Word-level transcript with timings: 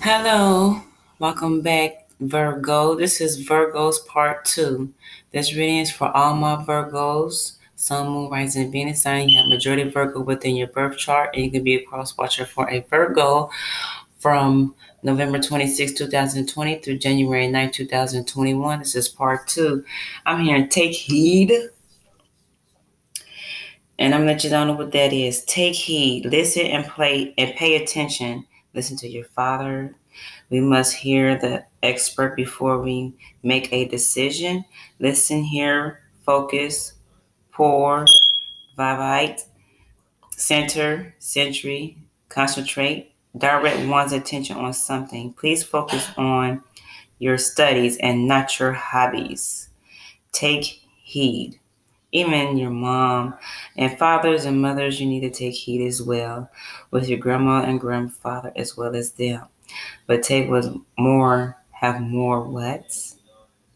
Hello, 0.00 0.80
welcome 1.18 1.60
back, 1.60 2.08
Virgo. 2.20 2.94
This 2.94 3.20
is 3.20 3.40
Virgo's 3.40 3.98
part 3.98 4.44
two. 4.44 4.94
This 5.32 5.56
reading 5.56 5.78
is 5.78 5.90
for 5.90 6.16
all 6.16 6.36
my 6.36 6.54
Virgos, 6.54 7.56
Sun, 7.74 8.08
Moon, 8.08 8.30
Rising, 8.30 8.70
Venus 8.70 9.02
sign. 9.02 9.28
You 9.28 9.38
have 9.38 9.48
majority 9.48 9.90
Virgo 9.90 10.20
within 10.20 10.54
your 10.54 10.68
birth 10.68 10.96
chart, 10.98 11.30
and 11.34 11.44
you 11.44 11.50
can 11.50 11.64
be 11.64 11.74
a 11.74 11.84
cross 11.84 12.16
watcher 12.16 12.46
for 12.46 12.70
a 12.70 12.86
Virgo 12.88 13.50
from 14.20 14.76
November 15.02 15.40
26, 15.40 15.94
2020 15.94 16.78
through 16.78 16.98
January 16.98 17.48
9, 17.48 17.72
2021. 17.72 18.78
This 18.78 18.94
is 18.94 19.08
part 19.08 19.48
two. 19.48 19.84
I'm 20.26 20.44
here 20.44 20.58
to 20.58 20.68
take 20.68 20.92
heed. 20.92 21.52
And 23.98 24.14
I'm 24.14 24.20
gonna 24.20 24.32
let 24.32 24.44
you 24.44 24.50
know 24.50 24.74
what 24.74 24.92
that 24.92 25.12
is. 25.12 25.44
Take 25.46 25.74
heed, 25.74 26.24
listen 26.26 26.66
and 26.66 26.84
play 26.86 27.34
and 27.36 27.52
pay 27.56 27.82
attention 27.82 28.46
listen 28.74 28.96
to 28.98 29.08
your 29.08 29.24
father. 29.24 29.94
We 30.50 30.60
must 30.60 30.94
hear 30.94 31.38
the 31.38 31.64
expert 31.82 32.36
before 32.36 32.80
we 32.80 33.14
make 33.42 33.72
a 33.72 33.86
decision. 33.86 34.64
Listen, 34.98 35.42
hear, 35.42 36.00
focus, 36.24 36.94
pour, 37.52 38.06
vivite, 38.76 39.44
center, 40.30 41.14
century, 41.18 41.98
concentrate, 42.28 43.12
direct 43.36 43.86
one's 43.88 44.12
attention 44.12 44.56
on 44.56 44.72
something. 44.72 45.32
Please 45.32 45.62
focus 45.62 46.08
on 46.16 46.62
your 47.18 47.38
studies 47.38 47.96
and 47.98 48.28
not 48.28 48.58
your 48.58 48.72
hobbies. 48.72 49.68
Take 50.32 50.64
heed 51.02 51.58
even 52.12 52.56
your 52.56 52.70
mom 52.70 53.34
and 53.76 53.98
fathers 53.98 54.44
and 54.44 54.60
mothers 54.60 55.00
you 55.00 55.06
need 55.06 55.20
to 55.20 55.30
take 55.30 55.54
heed 55.54 55.86
as 55.86 56.02
well 56.02 56.50
with 56.90 57.08
your 57.08 57.18
grandma 57.18 57.62
and 57.62 57.80
grandfather 57.80 58.52
as 58.56 58.76
well 58.76 58.96
as 58.96 59.12
them. 59.12 59.46
But 60.06 60.22
take 60.22 60.48
what 60.48 60.64
more 60.98 61.56
have 61.70 62.00
more 62.00 62.42
what? 62.42 62.96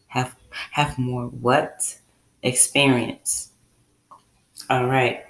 Have 0.07 0.35
have 0.71 0.97
more 0.97 1.27
what? 1.27 1.99
Experience. 2.41 3.51
All 4.69 4.87
right. 4.87 5.23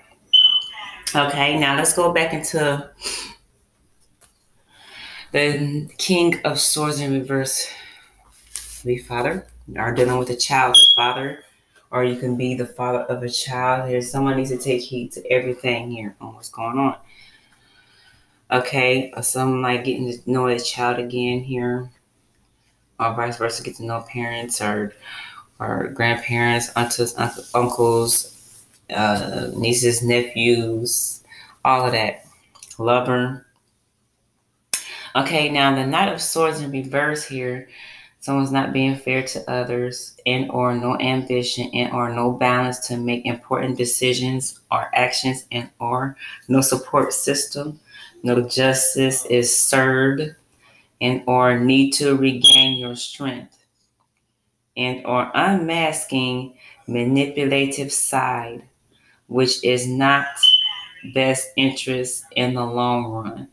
Okay 1.16 1.59
now 1.59 1.76
let's 1.76 1.94
go 1.94 2.14
back 2.14 2.34
into 2.34 2.90
the 5.31 5.90
king 5.98 6.40
of 6.46 6.59
swords 6.59 7.00
in 7.00 7.12
reverse. 7.14 7.68
The 8.84 8.98
father 8.98 9.48
are 9.78 9.94
dealing 9.94 10.18
with 10.18 10.30
a 10.30 10.36
child 10.36 10.78
father 10.96 11.44
or 11.94 12.04
you 12.04 12.16
can 12.16 12.36
be 12.36 12.56
the 12.56 12.66
father 12.66 13.04
of 13.04 13.22
a 13.22 13.30
child. 13.30 13.88
Here, 13.88 14.02
someone 14.02 14.36
needs 14.36 14.50
to 14.50 14.58
take 14.58 14.82
heed 14.82 15.12
to 15.12 15.32
everything 15.32 15.92
here 15.92 16.16
on 16.20 16.34
what's 16.34 16.50
going 16.50 16.80
on. 16.80 16.98
Okay, 18.52 19.14
or 19.16 19.22
someone 19.22 19.62
like 19.62 19.86
getting 19.86 20.12
to 20.12 20.30
know 20.30 20.48
a 20.48 20.60
child 20.60 20.98
again 20.98 21.42
here, 21.42 21.92
or 23.00 23.14
vice 23.14 23.38
versa, 23.38 23.62
get 23.64 23.76
to 23.76 23.86
know 23.86 24.02
parents 24.02 24.60
or 24.60 24.94
or 25.60 25.90
grandparents, 25.90 26.70
aunts, 26.76 27.16
uncles, 27.54 28.66
uh, 28.90 29.52
nieces, 29.56 30.02
nephews, 30.02 31.24
all 31.64 31.86
of 31.86 31.92
that. 31.92 32.26
Lover. 32.80 33.46
Okay, 35.16 35.48
now 35.50 35.76
the 35.76 35.86
Knight 35.86 36.12
of 36.12 36.20
Swords 36.20 36.60
in 36.60 36.72
reverse 36.72 37.24
here 37.24 37.70
someone's 38.24 38.54
not 38.54 38.72
being 38.72 38.96
fair 38.96 39.22
to 39.22 39.52
others 39.52 40.16
and 40.26 40.50
or 40.50 40.74
no 40.74 40.98
ambition 41.02 41.70
and 41.74 41.92
or 41.92 42.10
no 42.10 42.32
balance 42.32 42.80
to 42.80 42.96
make 42.96 43.26
important 43.26 43.78
decisions 43.78 44.62
or 44.72 44.90
actions 44.96 45.46
and 45.52 45.70
or 45.82 46.16
no 46.48 46.62
support 46.62 47.12
system. 47.12 47.78
No 48.24 48.40
justice 48.40 49.26
is 49.26 49.54
served 49.54 50.22
and 51.02 51.22
or 51.28 51.60
need 51.60 51.92
to 51.96 52.16
regain 52.16 52.78
your 52.78 52.96
strength. 52.96 53.58
And 54.78 55.06
or 55.06 55.30
unmasking 55.36 56.54
manipulative 56.88 57.92
side 57.92 58.64
which 59.28 59.62
is 59.66 59.86
not 59.86 60.28
best 61.14 61.50
interest 61.58 62.24
in 62.38 62.53
the 62.53 62.66
long 62.66 63.06
run 63.12 63.50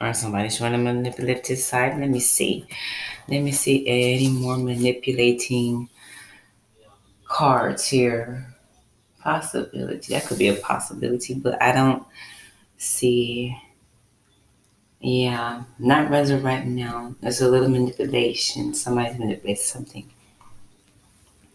or 0.00 0.12
somebody's 0.12 0.58
trying 0.58 0.72
to 0.72 0.78
manipulate 0.78 1.46
his 1.46 1.64
side. 1.64 1.98
Let 1.98 2.10
me 2.10 2.20
see. 2.20 2.66
Let 3.28 3.40
me 3.40 3.52
see 3.52 3.86
any 3.86 4.28
more 4.28 4.56
manipulating 4.56 5.88
cards 7.24 7.86
here. 7.86 8.54
Possibility. 9.20 10.14
That 10.14 10.26
could 10.26 10.38
be 10.38 10.48
a 10.48 10.56
possibility, 10.56 11.34
but 11.34 11.60
I 11.60 11.72
don't 11.72 12.04
see. 12.76 13.56
Yeah, 15.00 15.64
not 15.78 16.10
resurrect 16.10 16.66
now. 16.66 17.14
There's 17.20 17.40
a 17.40 17.48
little 17.48 17.68
manipulation. 17.68 18.74
Somebody's 18.74 19.18
manipulating 19.18 19.62
something. 19.62 20.10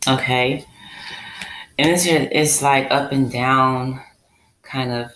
Okay. 0.08 0.66
And 1.78 1.90
this 1.90 2.04
here 2.04 2.28
is 2.32 2.62
like 2.62 2.92
up 2.92 3.12
and 3.12 3.32
down 3.32 4.02
kind 4.62 4.92
of 4.92 5.12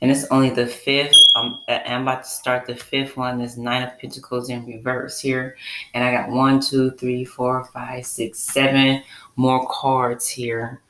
and 0.00 0.10
it's 0.10 0.24
only 0.30 0.50
the 0.50 0.66
fifth. 0.66 1.14
Um, 1.34 1.60
I'm 1.68 2.02
about 2.02 2.24
to 2.24 2.28
start 2.28 2.66
the 2.66 2.74
fifth 2.74 3.16
one. 3.16 3.40
Is 3.40 3.58
Nine 3.58 3.82
of 3.82 3.98
Pentacles 3.98 4.48
in 4.48 4.66
reverse 4.66 5.20
here, 5.20 5.56
and 5.92 6.02
I 6.02 6.12
got 6.12 6.30
one, 6.30 6.60
two, 6.60 6.90
three, 6.92 7.24
four, 7.24 7.64
five, 7.64 8.06
six, 8.06 8.38
seven 8.38 9.02
more 9.36 9.66
cards 9.68 10.28
here. 10.28 10.80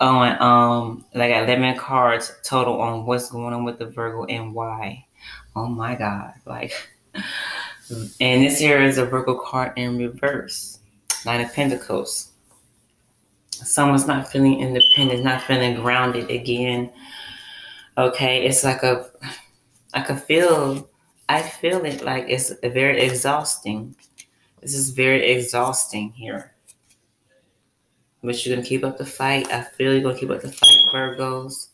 Oh, 0.00 0.20
and 0.20 0.38
um, 0.40 1.04
I 1.14 1.28
got 1.28 1.44
eleven 1.44 1.76
cards 1.78 2.32
total 2.44 2.80
on 2.80 3.06
what's 3.06 3.30
going 3.30 3.54
on 3.54 3.64
with 3.64 3.78
the 3.78 3.86
Virgo 3.86 4.24
and 4.24 4.54
why. 4.54 5.06
Oh 5.56 5.66
my 5.66 5.94
God! 5.94 6.34
Like, 6.44 6.72
and 7.14 8.42
this 8.42 8.58
here 8.58 8.82
is 8.82 8.98
a 8.98 9.06
Virgo 9.06 9.34
card 9.36 9.72
in 9.76 9.96
reverse. 9.96 10.80
Nine 11.24 11.40
of 11.42 11.52
Pentacles. 11.54 12.32
Someone's 13.50 14.06
not 14.06 14.30
feeling 14.30 14.60
independent, 14.60 15.22
not 15.22 15.42
feeling 15.42 15.74
grounded 15.74 16.30
again 16.30 16.90
Okay, 18.00 18.46
it's 18.46 18.64
like 18.64 18.82
a, 18.82 19.10
I 19.92 20.00
can 20.00 20.16
feel, 20.16 20.88
I 21.28 21.42
feel 21.42 21.84
it 21.84 22.02
like 22.02 22.24
it's 22.28 22.50
very 22.62 22.98
exhausting. 22.98 23.94
This 24.62 24.72
is 24.72 24.88
very 24.88 25.32
exhausting 25.32 26.12
here. 26.12 26.54
But 28.24 28.46
you're 28.46 28.56
gonna 28.56 28.66
keep 28.66 28.84
up 28.84 28.96
the 28.96 29.04
fight. 29.04 29.52
I 29.52 29.60
feel 29.60 29.92
you're 29.92 30.00
gonna 30.00 30.18
keep 30.18 30.30
up 30.30 30.40
the 30.40 30.50
fight, 30.50 30.86
Virgos. 30.94 31.68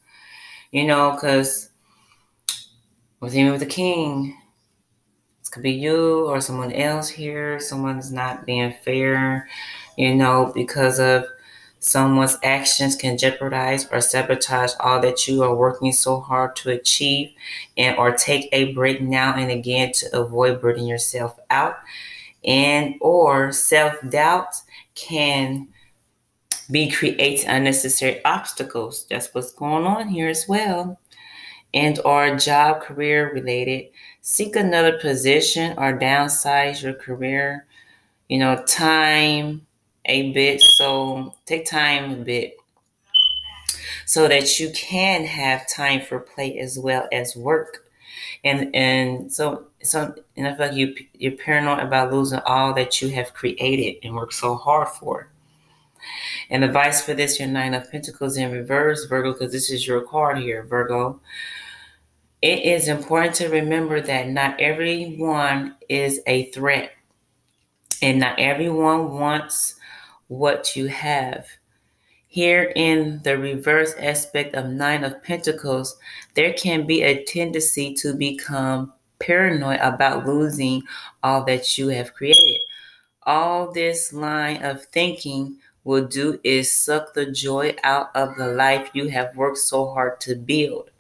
You 0.72 0.88
know, 0.88 1.12
because 1.12 1.70
with 3.20 3.32
him 3.32 3.53
with 3.53 3.60
the 3.60 3.66
king, 3.66 4.37
it 5.41 5.50
could 5.53 5.62
be 5.62 5.70
you 5.70 6.26
or 6.26 6.41
someone 6.41 6.72
else 6.72 7.08
here. 7.08 7.60
Someone's 7.60 8.10
not 8.10 8.44
being 8.47 8.75
fair, 8.84 9.48
you 9.97 10.16
know, 10.16 10.50
because 10.56 10.98
of 10.98 11.26
Someone's 11.87 12.37
actions 12.43 12.97
can 12.97 13.17
jeopardize 13.17 13.87
or 13.93 14.01
sabotage 14.01 14.73
all 14.81 15.01
that 15.01 15.29
you 15.29 15.45
are 15.45 15.55
working 15.55 15.93
so 15.93 16.19
hard 16.19 16.57
to 16.57 16.71
achieve 16.71 17.31
and 17.77 17.97
or 17.97 18.11
take 18.11 18.49
a 18.51 18.73
break 18.73 19.01
now 19.01 19.37
and 19.37 19.53
again 19.53 19.93
to 19.93 20.19
avoid 20.19 20.61
burning 20.61 20.89
yourself 20.89 21.39
out. 21.49 21.77
And 22.45 22.97
or 23.01 23.53
self-doubt 23.53 24.57
can 24.97 25.69
be 26.73 26.91
creating 26.91 27.47
unnecessary 27.47 28.21
obstacles. 28.25 29.07
That's 29.09 29.33
what's 29.33 29.53
going 29.53 29.85
on 29.85 30.09
here 30.09 30.29
as 30.29 30.49
well. 30.49 30.99
And 31.73 32.01
or 32.05 32.35
job 32.35 32.83
career 32.83 33.33
related. 33.33 33.91
Seek 34.23 34.57
another 34.57 34.99
position 34.99 35.79
or 35.79 35.97
downsize 35.97 36.83
your 36.83 36.95
career. 36.95 37.67
You 38.29 38.39
know, 38.39 38.65
time, 38.67 39.66
a 40.06 40.33
bit. 40.33 40.61
So 40.61 41.34
take 41.47 41.67
time 41.67 42.12
a 42.12 42.17
bit 42.17 42.56
so 44.06 44.28
that 44.28 44.59
you 44.59 44.71
can 44.71 45.25
have 45.25 45.69
time 45.69 46.00
for 46.00 46.21
play 46.21 46.59
as 46.59 46.78
well 46.78 47.09
as 47.12 47.37
work. 47.37 47.84
And 48.44 48.75
and 48.75 49.32
so 49.32 49.67
so 49.82 50.14
and 50.37 50.47
I 50.47 50.55
feel 50.55 50.67
like 50.69 50.76
you 50.76 50.94
you're 51.14 51.32
paranoid 51.32 51.81
about 51.81 52.12
losing 52.12 52.41
all 52.41 52.73
that 52.75 53.03
you 53.03 53.08
have 53.11 53.35
created 53.35 53.99
and 54.06 54.14
worked 54.14 54.35
so 54.35 54.55
hard 54.55 54.88
for. 54.88 55.29
And 56.50 56.62
advice 56.62 57.03
for 57.03 57.14
this, 57.14 57.41
your 57.41 57.49
nine 57.49 57.75
of 57.75 57.91
pentacles 57.91 58.37
in 58.37 58.53
reverse, 58.53 59.05
Virgo, 59.06 59.32
because 59.32 59.53
this 59.53 59.70
is 59.70 59.87
your 59.87 60.03
card 60.03 60.38
here, 60.38 60.62
Virgo. 60.62 61.20
It 62.43 62.62
is 62.62 62.87
important 62.87 63.35
to 63.37 63.49
remember 63.49 64.00
that 64.00 64.29
not 64.29 64.61
everyone 64.61 65.75
is 65.88 66.20
a 66.26 66.44
threat. 66.53 66.93
And 68.03 68.20
not 68.20 68.38
everyone 68.38 69.19
wants 69.19 69.75
what 70.28 70.76
you 70.76 70.87
have. 70.87 71.46
Here 72.28 72.73
in 72.76 73.20
the 73.23 73.38
reverse 73.38 73.94
aspect 73.99 74.55
of 74.55 74.67
Nine 74.67 75.05
of 75.05 75.23
Pentacles, 75.23 75.96
there 76.34 76.52
can 76.52 76.87
be 76.87 77.02
a 77.02 77.25
tendency 77.25 77.94
to 77.94 78.12
become 78.12 78.93
paranoid 79.19 79.81
about 79.81 80.26
losing 80.26 80.82
all 81.23 81.44
that 81.44 81.78
you 81.78 81.88
have 81.88 82.14
created. 82.14 82.61
All 83.23 83.73
this 83.73 84.12
line 84.12 84.62
of 84.62 84.84
thinking 84.87 85.58
will 85.84 86.06
do 86.06 86.38
is 86.43 86.70
suck 86.70 87.14
the 87.14 87.31
joy 87.31 87.75
out 87.84 88.14
of 88.14 88.37
the 88.37 88.49
life 88.49 88.90
you 88.93 89.08
have 89.08 89.37
worked 89.37 89.58
so 89.58 89.93
hard 89.93 90.20
to 90.20 90.34
build. 90.34 90.90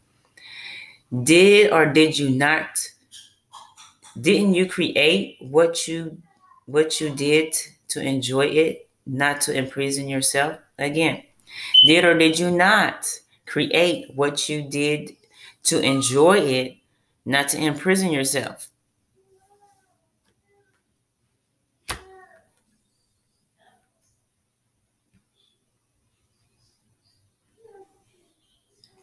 Did 1.22 1.72
or 1.72 1.86
did 1.86 2.18
you 2.18 2.30
not? 2.30 2.78
Didn't 4.18 4.54
you 4.54 4.66
create 4.66 5.36
what 5.40 5.86
you 5.86 6.18
what 6.66 7.00
you 7.00 7.10
did 7.10 7.54
to 7.88 8.00
enjoy 8.00 8.46
it, 8.46 8.85
not 9.06 9.40
to 9.42 9.54
imprison 9.56 10.08
yourself? 10.08 10.58
Again, 10.78 11.22
did 11.86 12.04
or 12.04 12.18
did 12.18 12.38
you 12.38 12.50
not 12.50 13.06
create 13.46 14.12
what 14.14 14.48
you 14.48 14.62
did 14.62 15.16
to 15.64 15.80
enjoy 15.80 16.38
it, 16.38 16.76
not 17.24 17.48
to 17.50 17.58
imprison 17.58 18.10
yourself? 18.10 18.68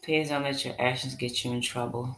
Please 0.03 0.27
don't 0.27 0.43
let 0.43 0.65
your 0.65 0.75
actions 0.79 1.15
get 1.15 1.45
you 1.45 1.53
in 1.53 1.61
trouble. 1.61 2.17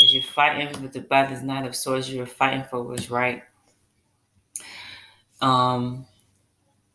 As 0.00 0.14
you're 0.14 0.22
fighting 0.22 0.80
with 0.80 0.92
the 0.92 1.00
battle 1.00 1.44
not 1.44 1.66
of 1.66 1.74
Swords, 1.74 2.08
you're 2.08 2.24
fighting 2.24 2.62
for 2.70 2.82
what's 2.82 3.10
right. 3.10 3.42
Um, 5.40 6.06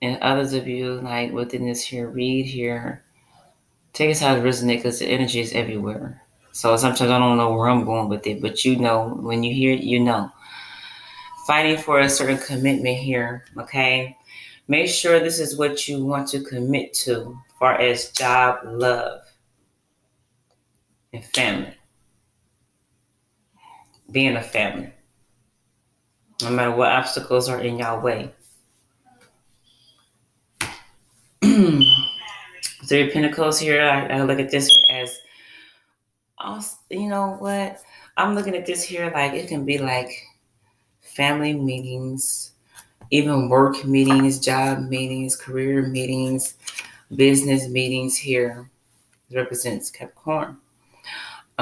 and 0.02 0.22
others 0.22 0.54
of 0.54 0.68
you, 0.68 0.96
like 1.02 1.32
within 1.32 1.66
this 1.66 1.84
here 1.84 2.10
read 2.10 2.46
here, 2.46 3.04
take 3.94 4.12
us 4.12 4.20
how 4.20 4.36
it 4.36 4.44
resonates 4.44 4.78
because 4.78 5.00
the 5.00 5.08
energy 5.08 5.40
is 5.40 5.54
everywhere. 5.54 6.22
So 6.52 6.76
sometimes 6.78 7.10
I 7.10 7.18
don't 7.18 7.38
know 7.38 7.54
where 7.54 7.70
I'm 7.70 7.86
going 7.86 8.10
with 8.10 8.28
it, 8.28 8.42
but 8.42 8.64
you 8.66 8.76
know, 8.78 9.18
when 9.22 9.44
you 9.44 9.54
hear 9.54 9.74
it, 9.74 9.84
you 9.84 10.00
know. 10.00 10.32
Fighting 11.48 11.78
for 11.78 12.00
a 12.00 12.10
certain 12.10 12.38
commitment 12.38 12.98
here, 12.98 13.44
okay? 13.58 14.16
Make 14.68 14.90
sure 14.90 15.20
this 15.20 15.40
is 15.40 15.58
what 15.58 15.88
you 15.88 16.06
want 16.06 16.30
to 16.30 16.42
commit 16.42 16.94
to 17.06 17.38
far 17.60 17.80
as 17.80 18.12
job, 18.12 18.60
love, 18.66 19.22
and 21.12 21.24
family. 21.26 21.74
Being 24.12 24.38
a 24.38 24.42
family. 24.42 24.94
No 26.44 26.50
matter 26.52 26.72
what 26.72 26.92
obstacles 26.92 27.48
are 27.50 27.62
in 27.62 27.78
your 27.78 28.00
way. 28.00 28.32
Three 31.42 33.10
Pentacles 33.12 33.60
here. 33.60 33.82
I, 33.82 34.08
I 34.08 34.24
look 34.24 34.40
at 34.40 34.52
this 34.52 34.70
as, 34.90 35.18
also, 36.38 36.78
you 36.90 37.08
know 37.08 37.38
what? 37.40 37.80
I'm 38.18 38.36
looking 38.36 38.56
at 38.56 38.66
this 38.66 38.84
here 38.84 39.12
like 39.14 39.34
it 39.34 39.48
can 39.48 39.66
be 39.66 39.78
like 39.78 40.10
family 41.02 41.54
meetings, 41.54 42.52
even 43.12 43.50
work 43.50 43.86
meetings, 43.86 44.40
job 44.40 44.88
meetings, 44.90 45.36
career 45.36 45.84
meetings, 45.88 46.56
business 47.16 47.68
meetings 47.70 48.18
here 48.18 48.70
represents 49.32 49.90
Capricorn. 49.90 50.58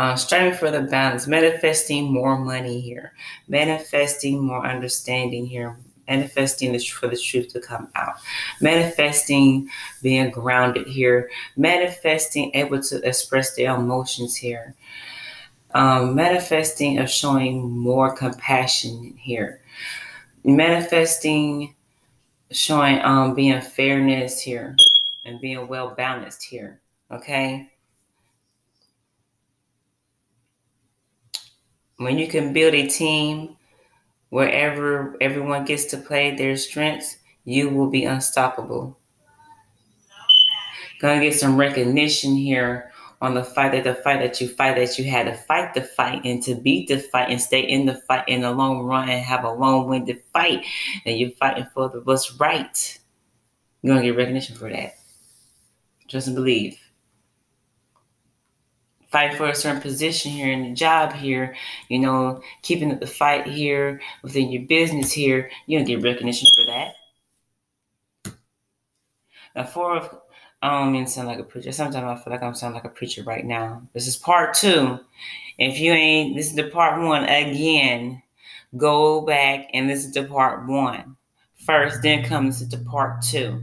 Uh, 0.01 0.15
striving 0.15 0.51
for 0.51 0.71
the 0.71 0.81
balance, 0.81 1.27
manifesting 1.27 2.11
more 2.11 2.35
money 2.35 2.81
here, 2.81 3.13
manifesting 3.47 4.41
more 4.41 4.65
understanding 4.65 5.45
here, 5.45 5.77
manifesting 6.07 6.79
for 6.79 7.07
the 7.07 7.15
truth 7.15 7.49
to 7.53 7.59
come 7.59 7.87
out, 7.93 8.15
manifesting 8.61 9.69
being 10.01 10.31
grounded 10.31 10.87
here, 10.87 11.29
manifesting 11.55 12.49
able 12.55 12.81
to 12.81 12.99
express 13.07 13.55
their 13.55 13.75
emotions 13.75 14.35
here, 14.35 14.73
um, 15.75 16.15
manifesting 16.15 16.97
of 16.97 17.07
showing 17.07 17.69
more 17.69 18.11
compassion 18.11 19.13
here, 19.19 19.61
manifesting 20.43 21.75
showing 22.49 22.99
um, 23.03 23.35
being 23.35 23.61
fairness 23.61 24.41
here 24.41 24.75
and 25.25 25.39
being 25.39 25.67
well 25.67 25.93
balanced 25.93 26.41
here. 26.41 26.79
Okay. 27.11 27.69
When 32.01 32.17
you 32.17 32.27
can 32.27 32.51
build 32.51 32.73
a 32.73 32.87
team 32.87 33.57
wherever 34.29 35.15
everyone 35.21 35.65
gets 35.65 35.85
to 35.85 35.97
play 35.97 36.35
their 36.35 36.57
strengths, 36.57 37.17
you 37.45 37.69
will 37.69 37.91
be 37.91 38.05
unstoppable. 38.05 38.97
Gonna 40.99 41.21
get 41.21 41.35
some 41.35 41.57
recognition 41.57 42.35
here 42.35 42.91
on 43.21 43.35
the 43.35 43.43
fight 43.43 43.73
that 43.73 43.83
the 43.83 43.93
fight 43.93 44.19
that 44.19 44.41
you 44.41 44.47
fight 44.47 44.77
that 44.77 44.97
you 44.97 45.05
had 45.11 45.27
to 45.27 45.35
fight 45.35 45.75
the 45.75 45.83
fight 45.83 46.25
and 46.25 46.41
to 46.41 46.55
beat 46.55 46.87
the 46.87 46.97
fight 46.97 47.29
and 47.29 47.39
stay 47.39 47.61
in 47.61 47.85
the 47.85 48.01
fight 48.07 48.27
in 48.27 48.41
the 48.41 48.51
long 48.51 48.81
run 48.81 49.07
and 49.07 49.23
have 49.23 49.43
a 49.43 49.51
long-winded 49.51 50.23
fight 50.33 50.65
and 51.05 51.19
you're 51.19 51.29
fighting 51.29 51.67
for 51.71 51.87
the 51.87 52.01
what's 52.01 52.33
right. 52.39 52.97
You're 53.83 53.93
gonna 53.93 54.07
get 54.07 54.17
recognition 54.17 54.55
for 54.55 54.71
that. 54.71 54.95
And 56.11 56.35
believe. 56.35 56.80
Fight 59.11 59.35
for 59.35 59.49
a 59.49 59.55
certain 59.55 59.81
position 59.81 60.31
here 60.31 60.51
in 60.51 60.63
the 60.63 60.73
job 60.73 61.11
here, 61.11 61.55
you 61.89 61.99
know, 61.99 62.41
keeping 62.61 62.91
up 62.91 63.01
the 63.01 63.07
fight 63.07 63.45
here 63.45 64.01
within 64.23 64.51
your 64.51 64.63
business 64.63 65.11
here, 65.11 65.51
you 65.67 65.77
don't 65.77 65.85
get 65.85 66.01
recognition 66.01 66.47
for 66.55 66.65
that. 66.71 66.93
Now, 69.55 69.65
four 69.65 69.97
of 69.97 70.17
I 70.61 70.79
don't 70.79 70.91
mean 70.91 71.05
to 71.05 71.11
sound 71.11 71.27
like 71.27 71.39
a 71.39 71.43
preacher. 71.43 71.71
Sometimes 71.71 72.05
I 72.05 72.23
feel 72.23 72.31
like 72.31 72.43
I'm 72.43 72.53
sounding 72.53 72.75
like 72.75 72.85
a 72.85 72.95
preacher 72.95 73.23
right 73.23 73.43
now. 73.43 73.81
This 73.93 74.07
is 74.07 74.15
part 74.15 74.53
two. 74.53 74.99
If 75.57 75.79
you 75.79 75.91
ain't 75.91 76.37
this 76.37 76.47
is 76.47 76.55
the 76.55 76.69
part 76.69 77.01
one 77.01 77.23
again, 77.23 78.21
go 78.77 79.21
back 79.21 79.67
and 79.73 79.87
listen 79.87 80.13
to 80.13 80.23
part 80.23 80.67
one 80.67 81.17
first, 81.55 82.01
then 82.01 82.23
comes 82.23 82.65
to 82.65 82.77
part 82.77 83.23
two 83.23 83.61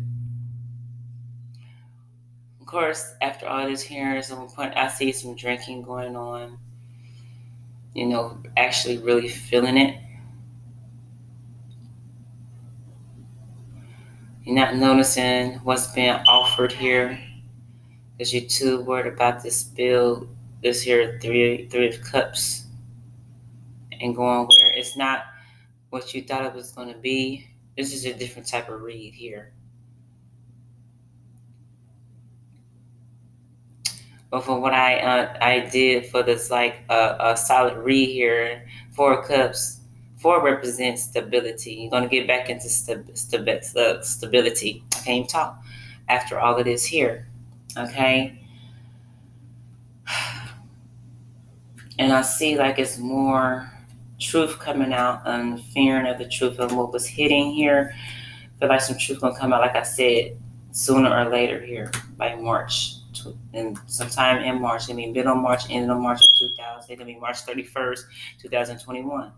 course, 2.68 3.14
after 3.22 3.46
all 3.48 3.66
this 3.66 3.82
hearing, 3.82 4.22
some 4.22 4.46
point, 4.48 4.76
I 4.76 4.88
see 4.88 5.10
some 5.10 5.34
drinking 5.34 5.82
going 5.82 6.14
on. 6.14 6.58
You 7.94 8.06
know, 8.06 8.38
actually 8.56 8.98
really 8.98 9.28
feeling 9.28 9.78
it. 9.78 9.98
You're 14.44 14.54
not 14.54 14.76
noticing 14.76 15.54
what's 15.64 15.92
being 15.92 16.10
offered 16.28 16.70
here 16.72 17.18
because 18.16 18.32
you're 18.32 18.48
too 18.48 18.82
worried 18.82 19.12
about 19.12 19.42
this 19.42 19.62
bill, 19.64 20.28
this 20.62 20.82
here 20.82 21.18
three 21.20 21.68
three 21.68 21.88
of 21.88 22.02
cups, 22.02 22.66
and 24.00 24.14
going 24.14 24.46
where 24.46 24.72
it's 24.74 24.96
not 24.96 25.24
what 25.90 26.14
you 26.14 26.22
thought 26.22 26.44
it 26.44 26.54
was 26.54 26.72
going 26.72 26.92
to 26.92 26.98
be. 26.98 27.48
This 27.76 27.94
is 27.94 28.04
a 28.04 28.12
different 28.12 28.46
type 28.46 28.68
of 28.68 28.82
read 28.82 29.14
here. 29.14 29.52
But 34.30 34.44
for 34.44 34.60
what 34.60 34.75
I 34.75 34.98
uh, 34.98 35.38
I 35.40 35.60
did 35.60 36.06
for 36.06 36.22
this 36.22 36.50
like 36.50 36.80
uh, 36.90 37.16
a 37.19 37.36
solid 37.36 37.78
read 37.78 38.10
here, 38.10 38.66
four 38.92 39.25
cups, 39.25 39.80
four 40.18 40.42
represents 40.44 41.04
stability. 41.04 41.73
You're 41.73 41.90
gonna 41.90 42.08
get 42.08 42.26
back 42.26 42.50
into 42.50 42.68
st- 42.68 43.16
st- 43.16 43.49
uh, 43.49 44.02
stability. 44.02 44.85
I 44.94 44.97
can't 44.97 45.08
even 45.08 45.28
talk 45.28 45.62
after 46.08 46.38
all 46.38 46.58
of 46.58 46.64
this 46.64 46.85
here. 46.85 47.28
Okay. 47.76 48.38
And 52.00 52.12
I 52.12 52.23
see 52.23 52.56
like 52.56 52.78
it's 52.78 52.97
more 52.97 53.73
truth 54.20 54.61
coming 54.61 54.92
out 54.92 55.23
and 55.25 55.61
fearing 55.61 56.06
of 56.06 56.18
the 56.18 56.28
truth 56.28 56.61
of 56.61 56.73
what 56.73 56.92
was 56.92 57.08
hitting 57.08 57.50
here. 57.50 57.92
I 57.92 58.61
feel 58.61 58.68
like 58.68 58.82
some 58.82 58.99
truth 58.99 59.20
gonna 59.20 59.37
come 59.37 59.52
out, 59.52 59.62
like 59.62 59.75
I 59.75 59.82
said, 59.82 60.38
sooner 60.70 61.11
or 61.11 61.28
later 61.28 61.61
here 61.61 61.90
by 62.16 62.37
March 62.37 62.98
in 63.52 63.76
sometime 63.87 64.42
in 64.42 64.60
March. 64.60 64.90
I 64.90 64.92
mean, 64.92 65.12
middle 65.12 65.32
of 65.32 65.38
March, 65.38 65.70
end 65.70 65.90
of 65.90 65.98
March 65.98 66.22
of 66.22 66.30
2000. 66.38 66.78
It's 66.78 66.88
gonna 66.88 67.04
be 67.04 67.18
March 67.18 67.44
31st, 67.44 68.02
2021. 68.40 69.32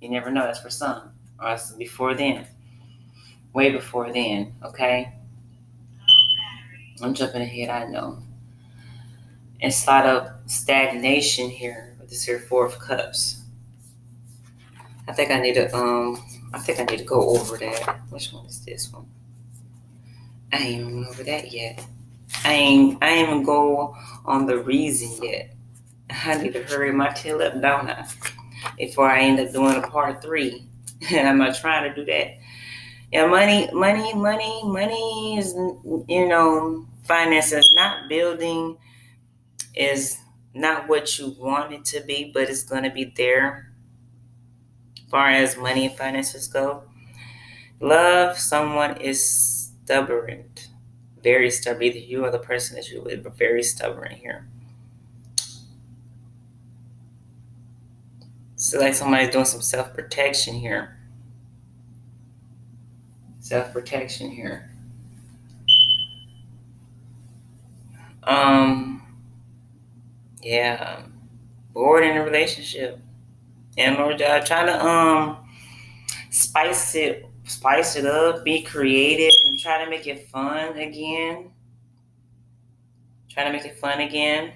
You 0.00 0.08
never 0.08 0.30
know. 0.30 0.42
That's 0.42 0.60
for 0.60 0.70
some. 0.70 1.12
Or 1.38 1.48
else 1.48 1.72
before 1.72 2.14
then. 2.14 2.46
Way 3.52 3.70
before 3.70 4.12
then. 4.12 4.54
Okay. 4.64 5.12
I'm 7.02 7.14
jumping 7.14 7.42
ahead. 7.42 7.70
I 7.70 7.86
know. 7.86 8.18
Lot 9.86 10.06
of 10.06 10.30
stagnation 10.46 11.50
here 11.50 11.96
with 12.00 12.08
this 12.08 12.24
here 12.24 12.38
four 12.38 12.64
of 12.64 12.78
cups. 12.78 13.42
I 15.06 15.12
think 15.12 15.30
I 15.30 15.40
need 15.40 15.54
to 15.54 15.74
um. 15.74 16.22
I 16.52 16.58
think 16.58 16.80
I 16.80 16.84
need 16.84 16.98
to 16.98 17.04
go 17.04 17.30
over 17.30 17.56
that. 17.58 18.00
Which 18.10 18.32
one 18.32 18.46
is 18.46 18.64
this 18.64 18.92
one? 18.92 19.06
I 20.52 20.58
ain't 20.58 20.80
even 20.80 21.06
over 21.06 21.22
that 21.24 21.52
yet. 21.52 21.84
I 22.44 22.52
ain't 22.52 22.98
I 23.02 23.08
ain't 23.08 23.28
even 23.28 23.42
go 23.42 23.96
on 24.24 24.46
the 24.46 24.58
reason 24.58 25.22
yet. 25.22 25.54
I 26.10 26.36
need 26.42 26.52
to 26.54 26.62
hurry 26.64 26.92
my 26.92 27.10
tail 27.10 27.40
up, 27.42 27.54
don't 27.60 27.90
I? 27.90 28.06
Before 28.76 29.08
I 29.08 29.20
end 29.20 29.40
up 29.40 29.52
doing 29.52 29.76
a 29.76 29.86
part 29.86 30.22
three. 30.22 30.66
And 31.12 31.28
I'm 31.28 31.38
not 31.38 31.54
trying 31.54 31.88
to 31.88 31.94
do 31.94 32.04
that. 32.10 32.38
Yeah, 33.12 33.26
money, 33.26 33.68
money, 33.72 34.14
money, 34.14 34.62
money 34.64 35.38
is 35.38 35.54
you 36.08 36.28
know, 36.28 36.86
finances 37.04 37.72
not 37.74 38.08
building 38.08 38.76
is 39.74 40.18
not 40.54 40.88
what 40.88 41.18
you 41.18 41.34
want 41.38 41.72
it 41.72 41.84
to 41.86 42.00
be, 42.00 42.30
but 42.32 42.48
it's 42.48 42.62
gonna 42.62 42.90
be 42.90 43.12
there. 43.16 43.72
Far 45.08 45.30
as 45.30 45.56
money 45.56 45.86
and 45.86 45.96
finances 45.96 46.46
go. 46.46 46.84
Love 47.80 48.38
someone 48.38 48.96
is 48.98 49.72
stubborn 49.84 50.44
very 51.22 51.50
stubborn. 51.50 51.82
Either 51.84 51.98
you 51.98 52.24
or 52.24 52.30
the 52.30 52.38
person 52.38 52.76
that 52.76 52.90
you're 52.90 53.02
with, 53.02 53.22
but 53.22 53.36
very 53.36 53.62
stubborn 53.62 54.12
here. 54.12 54.46
So 58.56 58.78
like 58.80 58.94
somebody's 58.94 59.30
doing 59.30 59.44
some 59.46 59.62
self 59.62 59.94
protection 59.94 60.54
here. 60.54 60.98
Self 63.40 63.72
protection 63.72 64.30
here. 64.30 64.70
Um. 68.22 69.02
Yeah, 70.42 71.02
bored 71.74 72.04
in 72.04 72.16
a 72.16 72.24
relationship, 72.24 72.98
and 73.76 73.96
Lord 73.96 74.22
uh, 74.22 74.40
trying 74.44 74.66
to 74.66 74.84
um 74.86 75.36
spice 76.30 76.94
it 76.94 77.29
spice 77.50 77.96
it 77.96 78.06
up, 78.06 78.44
be 78.44 78.62
creative, 78.62 79.32
and 79.46 79.58
try 79.58 79.84
to 79.84 79.90
make 79.90 80.06
it 80.06 80.28
fun 80.28 80.76
again. 80.78 81.50
Try 83.28 83.44
to 83.44 83.52
make 83.52 83.64
it 83.64 83.78
fun 83.78 84.00
again, 84.00 84.52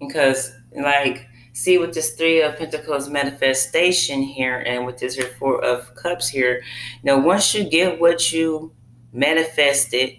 because 0.00 0.52
like 0.72 1.26
see 1.52 1.78
with 1.78 1.92
this 1.92 2.14
three 2.14 2.42
of 2.42 2.56
pentacles 2.56 3.08
manifestation 3.08 4.22
here 4.22 4.58
and 4.60 4.86
with 4.86 4.98
this 4.98 5.16
four 5.38 5.62
of 5.64 5.94
cups 5.96 6.28
here 6.28 6.62
know 7.02 7.18
once 7.18 7.54
you 7.54 7.68
get 7.68 8.00
what 8.00 8.32
you 8.32 8.72
manifested 9.12 10.16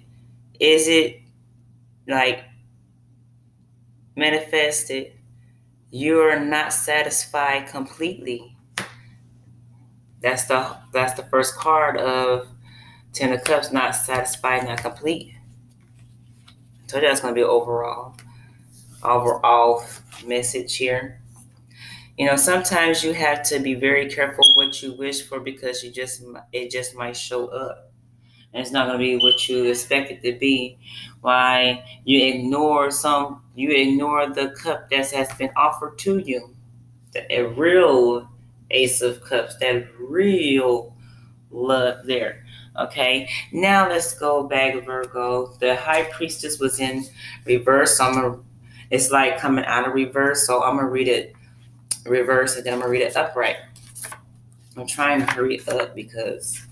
is 0.59 0.87
it 0.87 1.21
like 2.07 2.43
manifested 4.15 5.13
you're 5.89 6.39
not 6.39 6.73
satisfied 6.73 7.65
completely 7.67 8.50
that's 10.21 10.45
the 10.45 10.77
that's 10.93 11.13
the 11.15 11.23
first 11.23 11.55
card 11.55 11.97
of 11.97 12.47
ten 13.13 13.33
of 13.33 13.43
cups 13.43 13.71
not 13.71 13.95
satisfied 13.95 14.65
not 14.65 14.79
complete. 14.79 15.35
So 16.87 16.99
that's 16.99 17.21
going 17.21 17.33
to 17.33 17.39
be 17.39 17.43
overall 17.43 18.15
overall 19.03 19.83
message 20.25 20.77
here. 20.77 21.21
You 22.17 22.27
know 22.27 22.35
sometimes 22.35 23.03
you 23.03 23.13
have 23.13 23.43
to 23.45 23.59
be 23.59 23.75
very 23.75 24.09
careful 24.09 24.45
what 24.55 24.81
you 24.83 24.93
wish 24.93 25.23
for 25.23 25.39
because 25.39 25.83
you 25.83 25.91
just 25.91 26.23
it 26.53 26.71
just 26.71 26.95
might 26.95 27.17
show 27.17 27.47
up. 27.47 27.91
And 28.53 28.61
it's 28.61 28.71
not 28.71 28.87
going 28.87 28.99
to 28.99 29.05
be 29.05 29.17
what 29.17 29.49
you 29.49 29.65
expect 29.65 30.11
it 30.11 30.21
to 30.23 30.39
be. 30.39 30.79
Why 31.21 31.85
you 32.05 32.25
ignore 32.25 32.91
some 32.91 33.43
you 33.55 33.71
ignore 33.71 34.29
the 34.29 34.51
cup 34.51 34.89
that 34.91 35.11
has 35.11 35.33
been 35.35 35.51
offered 35.57 35.99
to 35.99 36.19
you. 36.19 36.55
The, 37.13 37.21
a 37.39 37.47
real 37.49 38.29
ace 38.71 39.01
of 39.01 39.21
cups 39.21 39.55
that 39.57 39.85
real 39.99 40.95
love 41.49 42.05
there 42.05 42.43
okay 42.79 43.29
now 43.51 43.87
let's 43.89 44.17
go 44.17 44.47
back 44.47 44.73
virgo 44.85 45.53
the 45.59 45.75
high 45.75 46.03
priestess 46.03 46.59
was 46.59 46.79
in 46.79 47.05
reverse 47.45 47.97
so 47.97 48.05
i'm 48.05 48.13
gonna 48.13 48.39
it's 48.89 49.11
like 49.11 49.37
coming 49.37 49.65
out 49.65 49.87
of 49.87 49.93
reverse 49.93 50.47
so 50.47 50.63
i'm 50.63 50.77
gonna 50.77 50.87
read 50.87 51.07
it 51.07 51.35
reverse 52.05 52.55
and 52.55 52.65
then 52.65 52.73
I'm 52.73 52.79
gonna 52.79 52.91
read 52.91 53.01
it 53.01 53.15
upright. 53.15 53.57
I'm 54.77 54.87
trying 54.87 55.19
to 55.19 55.25
hurry 55.25 55.61
up 55.67 55.95
because 55.95 56.65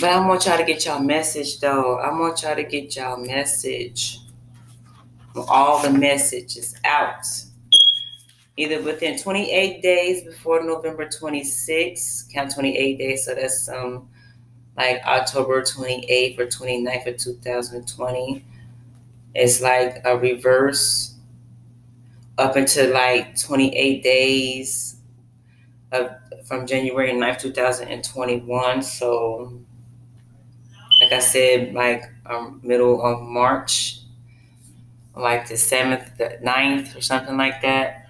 but 0.00 0.10
I 0.10 0.26
want 0.26 0.46
y'all 0.46 0.58
to 0.58 0.64
get 0.64 0.84
y'all 0.84 1.00
message 1.00 1.60
though. 1.60 1.98
I 1.98 2.10
want 2.10 2.42
y'all 2.42 2.56
to 2.56 2.64
get 2.64 2.96
y'all 2.96 3.16
message. 3.16 4.18
All 5.36 5.82
the 5.82 5.90
messages 5.90 6.74
out. 6.84 7.24
Either 8.56 8.80
within 8.82 9.18
28 9.18 9.82
days 9.82 10.22
before 10.22 10.62
November 10.62 11.06
26th, 11.06 12.24
count 12.32 12.54
28 12.54 12.98
days, 12.98 13.26
so 13.26 13.34
that's 13.34 13.68
um 13.68 14.08
like 14.76 15.02
October 15.06 15.62
28th 15.62 16.38
or 16.38 16.46
29th 16.46 17.06
of 17.06 17.16
2020. 17.18 18.44
It's 19.34 19.60
like 19.62 20.02
a 20.04 20.18
reverse 20.18 21.14
up 22.38 22.56
until 22.56 22.92
like 22.92 23.38
28 23.40 24.02
days 24.02 24.96
of 25.92 26.10
from 26.46 26.66
January 26.66 27.12
9th, 27.12 27.40
2021. 27.40 28.82
So, 28.82 29.60
like 31.00 31.12
I 31.12 31.18
said, 31.18 31.74
like 31.74 32.04
um, 32.26 32.60
middle 32.62 33.02
of 33.04 33.20
March, 33.22 34.00
like 35.16 35.48
the 35.48 35.56
7th, 35.56 36.16
the 36.16 36.38
9th, 36.42 36.96
or 36.96 37.00
something 37.00 37.36
like 37.36 37.62
that, 37.62 38.03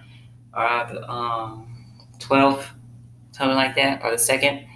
or 0.55 0.87
the 0.93 1.09
um, 1.09 1.85
12th, 2.19 2.65
something 3.31 3.55
like 3.55 3.75
that, 3.75 4.03
or 4.03 4.11
the 4.11 4.17
2nd. 4.17 4.67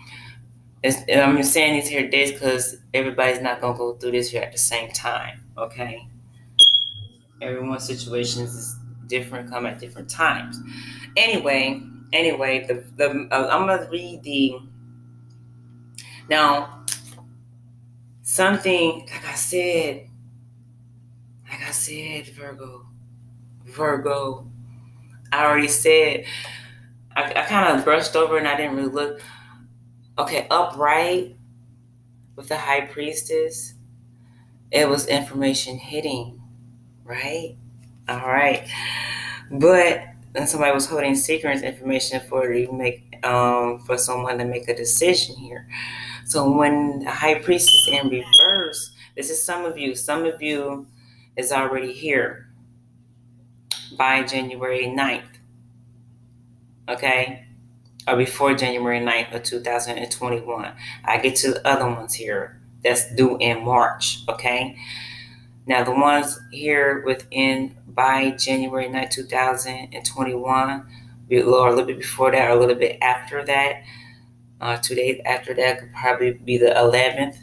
It's, 0.81 0.97
I'm 1.13 1.37
just 1.37 1.53
saying 1.53 1.73
these 1.73 1.89
here 1.89 2.09
days 2.09 2.31
because 2.31 2.77
everybody's 2.93 3.41
not 3.41 3.61
going 3.61 3.73
to 3.73 3.77
go 3.77 3.93
through 3.95 4.11
this 4.11 4.29
here 4.29 4.41
at 4.41 4.51
the 4.51 4.57
same 4.57 4.91
time, 4.91 5.43
okay? 5.57 6.07
Everyone's 7.41 7.85
situations 7.85 8.53
is 8.53 8.75
different 9.09 9.49
come 9.49 9.65
at 9.65 9.79
different 9.79 10.09
times. 10.09 10.57
Anyway, 11.17 11.81
anyway, 12.13 12.65
the, 12.65 12.85
the 12.95 13.27
uh, 13.31 13.49
I'm 13.51 13.67
gonna 13.67 13.89
read 13.91 14.23
the 14.23 14.57
now 16.29 16.85
something 18.21 19.07
like 19.11 19.25
I 19.25 19.35
said, 19.35 20.07
like 21.49 21.61
I 21.61 21.71
said, 21.71 22.27
Virgo, 22.27 22.85
Virgo. 23.65 24.48
I 25.31 25.45
already 25.45 25.67
said 25.67 26.25
I, 27.15 27.31
I 27.35 27.45
kind 27.45 27.77
of 27.77 27.85
brushed 27.85 28.15
over 28.15 28.37
and 28.37 28.47
I 28.47 28.57
didn't 28.57 28.75
really 28.77 28.89
look. 28.89 29.21
Okay, 30.17 30.47
upright 30.51 31.37
with 32.35 32.49
the 32.49 32.57
high 32.57 32.81
priestess, 32.81 33.73
it 34.71 34.87
was 34.89 35.07
information 35.07 35.77
hitting, 35.77 36.41
right? 37.05 37.57
All 38.09 38.27
right. 38.27 38.67
But 39.51 40.03
and 40.35 40.47
somebody 40.47 40.73
was 40.73 40.87
holding 40.87 41.15
secrets 41.15 41.63
information 41.63 42.21
for 42.29 42.53
to 42.53 42.71
make 42.71 43.17
um 43.25 43.79
for 43.79 43.97
someone 43.97 44.37
to 44.39 44.45
make 44.45 44.69
a 44.69 44.75
decision 44.75 45.35
here. 45.37 45.67
So 46.25 46.51
when 46.51 47.01
the 47.01 47.11
high 47.11 47.35
priestess 47.39 47.87
in 47.89 48.09
reverse, 48.09 48.93
this 49.17 49.29
is 49.31 49.43
some 49.43 49.65
of 49.65 49.77
you. 49.77 49.95
Some 49.95 50.25
of 50.25 50.41
you 50.41 50.87
is 51.37 51.51
already 51.51 51.93
here 51.93 52.48
by 53.97 54.23
January 54.23 54.85
9th. 54.85 55.23
Okay? 56.87 57.45
Or 58.07 58.17
before 58.17 58.53
January 58.53 58.99
9th 58.99 59.35
of 59.35 59.43
2021. 59.43 60.71
I 61.05 61.17
get 61.17 61.35
to 61.37 61.53
the 61.53 61.67
other 61.67 61.85
ones 61.85 62.13
here 62.13 62.59
that's 62.83 63.13
due 63.13 63.37
in 63.37 63.63
March. 63.63 64.23
Okay? 64.27 64.77
Now 65.65 65.83
the 65.83 65.91
ones 65.91 66.39
here 66.51 67.03
within 67.05 67.75
by 67.87 68.31
January 68.31 68.89
9, 68.89 69.09
2021, 69.09 70.69
or 71.31 71.67
a 71.67 71.69
little 71.69 71.85
bit 71.85 71.97
before 71.97 72.31
that, 72.31 72.49
or 72.49 72.53
a 72.53 72.59
little 72.59 72.75
bit 72.75 72.97
after 73.01 73.45
that. 73.45 73.83
Uh, 74.61 74.77
two 74.77 74.95
days 74.95 75.21
after 75.25 75.53
that 75.53 75.79
could 75.79 75.93
probably 75.93 76.31
be 76.33 76.57
the 76.57 76.71
11th, 76.71 77.37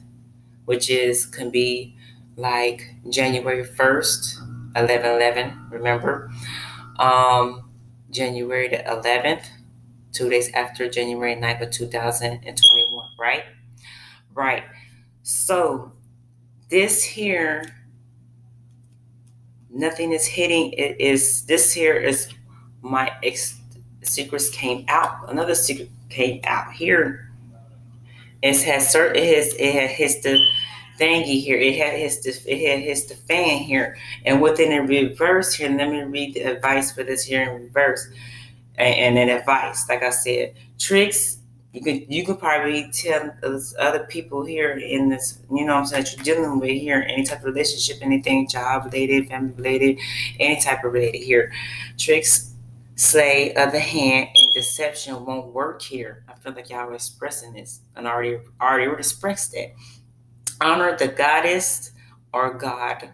which 0.65 0.91
is 0.91 1.25
can 1.25 1.51
be 1.51 1.97
like 2.37 2.95
January 3.09 3.65
1st, 3.65 4.46
11 4.77 5.11
11, 5.11 5.69
remember? 5.71 6.31
Um, 6.99 7.71
January 8.11 8.69
the 8.69 8.79
11th, 8.79 9.45
two 10.13 10.29
days 10.29 10.51
after 10.53 10.89
January 10.89 11.35
9th 11.35 11.63
of 11.63 11.71
2021, 11.71 13.09
right? 13.19 13.45
Right. 14.35 14.65
So 15.23 15.93
this 16.69 17.03
here 17.03 17.65
nothing 19.77 20.13
is 20.13 20.27
hitting. 20.27 20.73
It 20.73 21.01
is 21.01 21.45
this 21.47 21.73
here 21.73 21.95
is 21.95 22.33
my 22.83 23.11
ex- 23.23 23.61
secrets 24.03 24.49
came 24.51 24.85
out. 24.89 25.31
Another 25.31 25.55
secret 25.55 25.91
came 26.09 26.41
out 26.45 26.73
here. 26.73 27.31
It 28.43 28.63
has 28.63 28.91
certain 28.91 29.23
it 29.23 29.37
has 29.37 29.55
it 29.55 29.73
has 29.75 29.91
hits 29.91 30.23
the 30.23 30.39
thingy 30.99 31.43
here. 31.43 31.59
It 31.59 31.77
had 31.77 31.95
the 31.95 32.43
it 32.47 32.87
had 32.87 33.09
the 33.09 33.15
fan 33.15 33.59
here. 33.59 33.97
And 34.25 34.41
within 34.41 34.71
the 34.71 34.83
reverse 34.83 35.55
here, 35.55 35.71
let 35.71 35.91
me 35.91 36.03
read 36.03 36.35
the 36.35 36.43
advice 36.43 36.93
for 36.93 37.05
this 37.05 37.25
here 37.25 37.43
in 37.43 37.63
reverse. 37.65 38.07
And, 38.77 38.95
and 38.95 39.17
then 39.17 39.29
advice, 39.31 39.89
like 39.89 40.03
I 40.03 40.11
said, 40.11 40.55
tricks 40.79 41.39
you 41.77 41.83
could 41.83 42.07
you 42.13 42.25
could 42.25 42.39
probably 42.39 42.91
tell 42.91 43.35
other 43.79 44.07
people 44.09 44.47
here 44.47 44.71
in 44.79 45.11
this, 45.11 45.41
you 45.51 45.63
know 45.67 45.75
what 45.75 45.81
I'm 45.81 45.87
saying, 45.87 46.07
you're 46.17 46.25
dealing 46.37 46.59
with 46.59 46.71
here, 46.71 47.05
any 47.07 47.23
type 47.23 47.41
of 47.41 47.45
relationship, 47.45 47.99
anything 48.01 48.49
job 48.49 48.87
related, 48.87 49.29
family 49.29 49.53
related, 49.57 49.99
any 50.41 50.59
type 50.59 50.85
of 50.85 50.95
related 50.95 51.19
here. 51.23 51.53
Tricks, 51.99 52.55
say, 52.95 53.55
other 53.57 53.79
hand, 53.79 54.31
and 54.35 54.55
deception 54.55 55.27
won't 55.27 55.49
work 55.49 55.83
here. 55.83 56.25
I 56.27 56.35
feel 56.37 56.55
like 56.55 56.71
y'all 56.71 56.87
were 56.87 56.95
expressing 56.95 57.53
this 57.53 57.81
and 57.95 58.07
already 58.07 58.39
already 58.59 58.91
expressed 58.93 59.53
that. 59.53 59.75
Honor 60.61 60.97
the 60.97 61.09
goddess 61.09 61.93
or 62.33 62.55
God, 62.55 63.11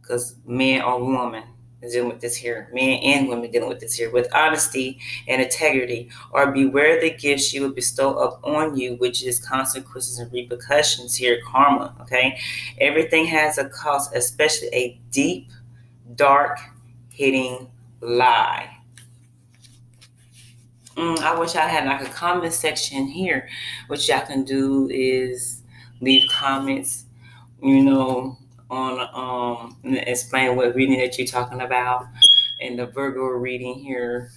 because 0.00 0.36
man 0.46 0.82
or 0.82 1.02
woman 1.02 1.44
dealing 1.90 2.08
with 2.08 2.20
this 2.20 2.36
here, 2.36 2.68
men 2.72 3.00
and 3.02 3.28
women 3.28 3.50
dealing 3.50 3.68
with 3.68 3.80
this 3.80 3.94
here, 3.94 4.10
with 4.10 4.28
honesty 4.34 5.00
and 5.26 5.42
integrity, 5.42 6.10
or 6.30 6.52
beware 6.52 7.00
the 7.00 7.10
gifts 7.10 7.44
she 7.44 7.60
will 7.60 7.72
bestow 7.72 8.18
upon 8.18 8.76
you, 8.76 8.94
which 8.96 9.24
is 9.24 9.44
consequences 9.44 10.18
and 10.18 10.32
repercussions 10.32 11.16
here, 11.16 11.40
karma. 11.46 11.94
Okay, 12.02 12.38
everything 12.80 13.26
has 13.26 13.58
a 13.58 13.68
cost, 13.68 14.14
especially 14.14 14.68
a 14.72 15.00
deep, 15.10 15.48
dark, 16.14 16.58
hitting 17.10 17.68
lie. 18.00 18.78
Mm, 20.96 21.18
I 21.20 21.38
wish 21.38 21.56
I 21.56 21.66
had 21.66 21.86
like 21.86 22.06
a 22.06 22.10
comment 22.10 22.52
section 22.52 23.06
here. 23.06 23.48
What 23.86 24.06
y'all 24.06 24.26
can 24.26 24.44
do 24.44 24.88
is 24.92 25.61
leave 26.02 26.28
comments, 26.28 27.06
you 27.62 27.82
know, 27.82 28.36
on 28.68 29.00
um 29.14 29.76
explain 29.84 30.56
what 30.56 30.74
reading 30.74 30.98
that 30.98 31.16
you're 31.16 31.26
talking 31.26 31.60
about 31.60 32.06
and 32.60 32.78
the 32.78 32.86
Virgo 32.86 33.24
reading 33.24 33.74
here 33.74 34.30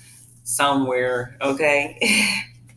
somewhere, 0.43 1.37
okay? 1.41 1.99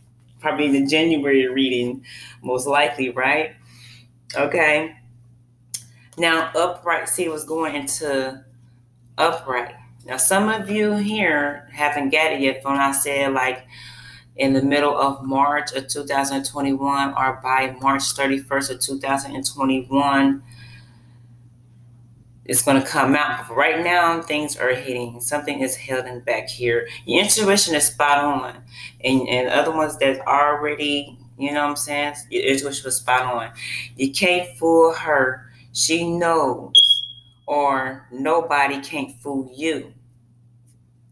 Probably 0.40 0.71
the 0.71 0.87
January 0.87 1.49
reading, 1.49 2.04
most 2.42 2.66
likely, 2.66 3.11
right? 3.11 3.54
Okay. 4.37 4.95
Now, 6.16 6.50
upright, 6.54 7.09
see 7.09 7.28
what's 7.28 7.45
going 7.45 7.75
into 7.75 8.45
upright. 9.16 9.75
Now, 10.04 10.16
some 10.16 10.49
of 10.49 10.71
you 10.71 10.95
here 10.95 11.68
haven't 11.73 12.11
got 12.11 12.33
it 12.33 12.40
yet 12.40 12.64
when 12.64 12.76
I 12.76 12.92
said 12.92 13.33
like 13.33 13.66
in 14.38 14.52
the 14.54 14.62
middle 14.62 14.97
of 14.97 15.23
March 15.23 15.73
of 15.73 15.88
2021 15.88 17.14
or 17.14 17.40
by 17.42 17.76
March 17.80 18.02
31st 18.02 18.71
of 18.71 18.80
2021 18.80 20.42
it's 22.49 22.62
going 22.62 22.80
to 22.83 22.88
come 22.88 23.14
out. 23.14 23.54
Right 23.54 23.85
now, 23.85 24.23
things 24.23 24.57
are 24.57 24.75
hitting. 24.75 25.21
Something 25.21 25.61
is 25.61 25.76
holding 25.76 26.21
back 26.21 26.49
here. 26.49 26.88
Your 27.04 27.23
intuition 27.23 27.75
is 27.75 27.85
spot 27.85 28.25
on. 28.25 28.57
And, 29.04 29.28
and 29.28 29.49
other 29.50 29.71
ones 29.71 29.99
that 29.99 30.26
already, 30.26 31.18
you 31.38 31.52
know 31.52 31.62
what 31.62 31.71
I'm 31.71 31.76
saying? 31.76 32.14
Your 32.30 32.45
intuition 32.45 32.85
was 32.87 32.97
spot 32.97 33.23
on. 33.23 33.52
You 33.97 34.12
can't 34.12 34.49
fool 34.57 34.95
her. 34.95 35.50
She 35.75 36.11
knows. 36.11 36.73
Or 37.47 38.09
nobody 38.11 38.80
can't 38.80 39.12
fool 39.21 39.52
you. 39.54 39.92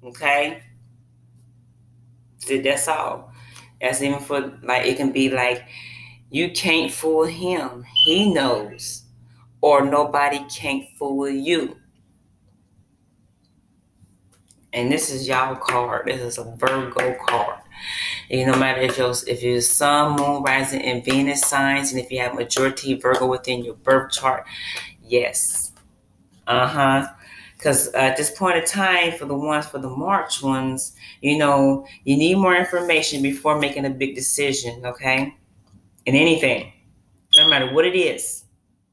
Okay? 0.04 0.62
That's 2.48 2.88
all. 2.88 3.32
That's 3.80 4.02
even 4.02 4.20
for, 4.20 4.58
like, 4.62 4.86
it 4.86 4.96
can 4.96 5.12
be 5.12 5.30
like, 5.30 5.66
you 6.30 6.50
can't 6.50 6.90
fool 6.90 7.24
him. 7.24 7.84
He 8.04 8.32
knows 8.32 9.02
or 9.60 9.84
nobody 9.84 10.40
can't 10.48 10.84
fool 10.98 11.28
you. 11.28 11.76
And 14.72 14.92
this 14.92 15.10
is 15.10 15.26
y'all 15.26 15.56
card. 15.56 16.06
This 16.06 16.20
is 16.20 16.38
a 16.38 16.44
Virgo 16.56 17.16
card. 17.26 17.60
You 18.28 18.46
no 18.46 18.56
matter 18.56 18.80
if 18.80 18.98
you're 18.98 19.14
if 19.26 19.42
you're 19.42 19.60
Sun, 19.60 20.16
Moon, 20.16 20.42
Rising, 20.42 20.82
and 20.82 21.04
Venus 21.04 21.40
signs, 21.42 21.92
and 21.92 22.00
if 22.00 22.10
you 22.10 22.20
have 22.20 22.34
majority 22.34 22.94
Virgo 22.94 23.26
within 23.26 23.64
your 23.64 23.74
birth 23.74 24.12
chart, 24.12 24.44
yes, 25.02 25.72
uh 26.46 26.66
huh. 26.66 27.08
Because 27.66 27.88
at 27.94 28.16
this 28.16 28.30
point 28.30 28.56
in 28.58 28.64
time, 28.64 29.10
for 29.18 29.24
the 29.24 29.34
ones 29.34 29.66
for 29.66 29.78
the 29.78 29.90
March 29.90 30.40
ones, 30.40 30.92
you 31.20 31.36
know, 31.36 31.84
you 32.04 32.16
need 32.16 32.36
more 32.36 32.54
information 32.54 33.22
before 33.24 33.58
making 33.58 33.84
a 33.84 33.90
big 33.90 34.14
decision. 34.14 34.86
Okay, 34.86 35.34
in 36.06 36.14
anything, 36.14 36.72
no 37.36 37.48
matter 37.50 37.72
what 37.74 37.84
it 37.86 37.96
is 37.96 38.44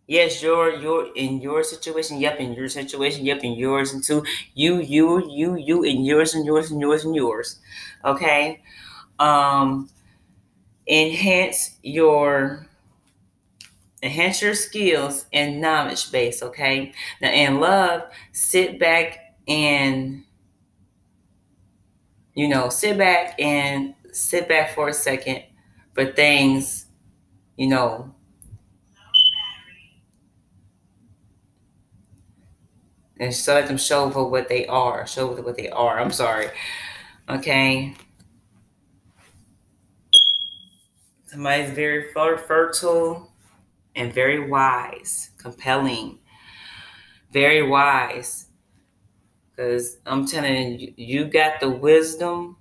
Yes, 0.07 0.43
you're 0.43 0.75
you're 0.75 1.13
in 1.15 1.41
your 1.41 1.63
situation. 1.63 2.19
Yep, 2.19 2.39
in 2.39 2.53
your 2.53 2.69
situation. 2.69 3.25
Yep, 3.25 3.43
in 3.43 3.53
yours 3.53 3.93
and 3.93 4.03
too. 4.03 4.25
You, 4.53 4.81
you, 4.81 5.23
you, 5.31 5.55
you, 5.55 5.85
and 5.85 6.05
yours 6.05 6.35
and 6.35 6.45
yours 6.45 6.71
and 6.71 6.81
yours 6.81 7.05
and 7.05 7.15
yours. 7.15 7.59
Okay. 8.05 8.61
Um, 9.19 9.89
enhance 10.87 11.77
your 11.83 12.67
enhance 14.03 14.41
your 14.41 14.53
skills 14.53 15.25
and 15.33 15.61
knowledge 15.61 16.11
base. 16.11 16.43
Okay. 16.43 16.93
Now, 17.21 17.31
in 17.31 17.59
love, 17.59 18.03
sit 18.33 18.77
back 18.77 19.17
and 19.47 20.23
you 22.35 22.47
know, 22.47 22.69
sit 22.69 22.97
back 22.97 23.39
and 23.39 23.93
sit 24.11 24.47
back 24.47 24.73
for 24.73 24.89
a 24.89 24.93
second 24.93 25.43
for 25.93 26.05
things, 26.05 26.87
you 27.57 27.67
know, 27.67 28.13
and 33.19 33.33
so 33.33 33.53
let 33.53 33.67
them 33.67 33.77
show 33.77 34.09
for 34.09 34.27
what 34.27 34.49
they 34.49 34.65
are. 34.65 35.05
Show 35.05 35.27
what 35.27 35.55
they 35.55 35.69
are. 35.69 35.99
I'm 35.99 36.11
sorry. 36.11 36.47
Okay. 37.29 37.93
Somebody's 41.27 41.71
very 41.71 42.11
fertile 42.11 43.32
and 43.95 44.13
very 44.13 44.49
wise, 44.49 45.31
compelling, 45.37 46.19
very 47.31 47.61
wise. 47.67 48.47
Because 49.51 49.97
I'm 50.05 50.25
telling 50.25 50.79
you, 50.79 50.93
you 50.97 51.25
got 51.25 51.59
the 51.59 51.69
wisdom, 51.69 52.57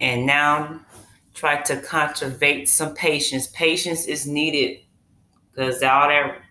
and 0.00 0.26
now 0.26 0.80
try 1.34 1.62
to 1.62 1.80
cultivate 1.80 2.68
some 2.68 2.94
patience. 2.94 3.48
Patience 3.48 4.06
is 4.06 4.26
needed 4.26 4.80
because 5.50 5.82
all 5.82 6.08
that 6.08 6.42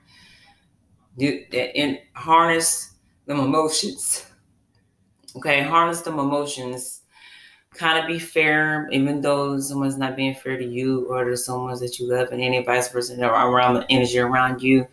you 1.17 1.45
harness 2.13 2.91
them 3.25 3.39
emotions. 3.39 4.25
Okay, 5.35 5.61
harness 5.61 6.01
them 6.01 6.19
emotions. 6.19 7.00
Kind 7.73 7.99
of 7.99 8.05
be 8.05 8.19
fair, 8.19 8.89
even 8.91 9.21
though 9.21 9.57
someone's 9.59 9.97
not 9.97 10.15
being 10.17 10.35
fair 10.35 10.57
to 10.57 10.65
you 10.65 11.05
or 11.05 11.23
to 11.23 11.37
someone 11.37 11.79
that 11.79 11.99
you 11.99 12.07
love, 12.07 12.27
and 12.31 12.41
any 12.41 12.61
vice 12.63 12.89
versa 12.89 13.17
around 13.21 13.75
the 13.75 13.85
energy 13.89 14.19
around 14.19 14.61
you. 14.61 14.85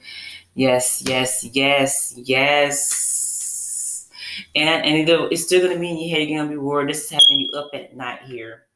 Yes, 0.55 1.03
yes, 1.05 1.45
yes, 1.53 2.15
yes. 2.17 4.09
And 4.55 4.87
and 4.87 5.09
it's 5.33 5.43
still 5.45 5.67
gonna 5.67 5.79
be 5.79 5.91
in 5.91 5.99
your 5.99 6.17
head. 6.17 6.29
You're 6.29 6.39
gonna 6.39 6.51
be 6.51 6.57
worried. 6.57 6.89
This 6.91 7.05
is 7.05 7.11
having 7.11 7.41
you 7.41 7.51
up 7.59 7.71
at 7.75 7.97
night 7.97 8.23
here. 8.23 8.67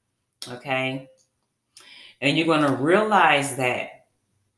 Okay, 0.49 1.09
and 2.21 2.37
you're 2.37 2.47
gonna 2.47 2.75
realize 2.75 3.57
that 3.57 4.07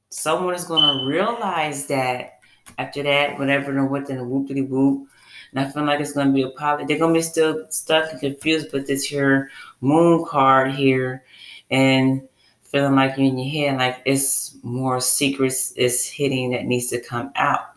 someone 0.08 0.54
is 0.54 0.64
gonna 0.64 1.04
realize 1.04 1.86
that 1.86 2.38
after 2.78 3.02
that, 3.02 3.38
whatever 3.38 3.76
and 3.76 3.90
what 3.90 4.06
then 4.06 4.18
whoopity 4.20 4.66
whoop. 4.66 5.06
And 5.54 5.66
I 5.66 5.70
feel 5.70 5.84
like 5.84 6.00
it's 6.00 6.12
gonna 6.12 6.32
be 6.32 6.42
a 6.42 6.50
pilot. 6.50 6.88
They're 6.88 6.98
gonna 6.98 7.14
be 7.14 7.22
still 7.22 7.66
stuck 7.70 8.10
and 8.10 8.20
confused 8.20 8.72
with 8.72 8.86
this 8.86 9.04
here 9.04 9.50
moon 9.80 10.24
card 10.26 10.72
here 10.72 11.24
and 11.70 12.28
feeling 12.62 12.96
like 12.96 13.16
you're 13.16 13.26
in 13.26 13.38
your 13.38 13.70
head, 13.70 13.78
like 13.78 14.02
it's 14.04 14.56
more 14.64 15.00
secrets 15.00 15.70
is 15.72 16.06
hitting 16.06 16.50
that 16.50 16.64
needs 16.64 16.88
to 16.88 17.00
come 17.00 17.30
out. 17.36 17.70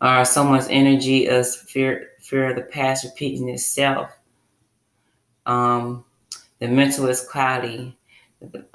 Or 0.00 0.24
someone's 0.24 0.68
energy 0.70 1.26
is 1.26 1.54
fear 1.54 2.10
fear 2.20 2.50
of 2.50 2.56
the 2.56 2.62
past 2.62 3.04
repeating 3.04 3.48
itself. 3.48 4.10
Um, 5.44 6.04
the 6.60 6.68
mental 6.68 7.08
is 7.08 7.20
cloudy. 7.20 7.96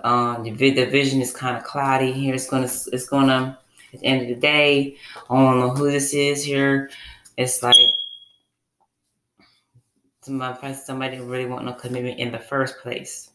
Um, 0.03 0.43
the, 0.43 0.51
the 0.51 0.85
vision 0.85 1.21
is 1.21 1.31
kind 1.31 1.57
of 1.57 1.63
cloudy 1.63 2.11
here. 2.11 2.35
It's 2.35 2.49
gonna 2.49 2.65
it's 2.65 3.07
gonna 3.07 3.57
at 3.93 3.99
the 3.99 4.05
end 4.05 4.21
of 4.23 4.27
the 4.27 4.35
day, 4.35 4.97
I 5.29 5.35
don't 5.35 5.59
know 5.59 5.69
who 5.69 5.91
this 5.91 6.13
is 6.13 6.43
here. 6.43 6.89
It's 7.37 7.63
like 7.63 7.75
somebody, 10.21 10.73
somebody 10.73 11.19
really 11.19 11.45
want 11.45 11.65
no 11.65 11.73
commitment 11.73 12.19
in 12.19 12.31
the 12.31 12.39
first 12.39 12.79
place. 12.79 13.31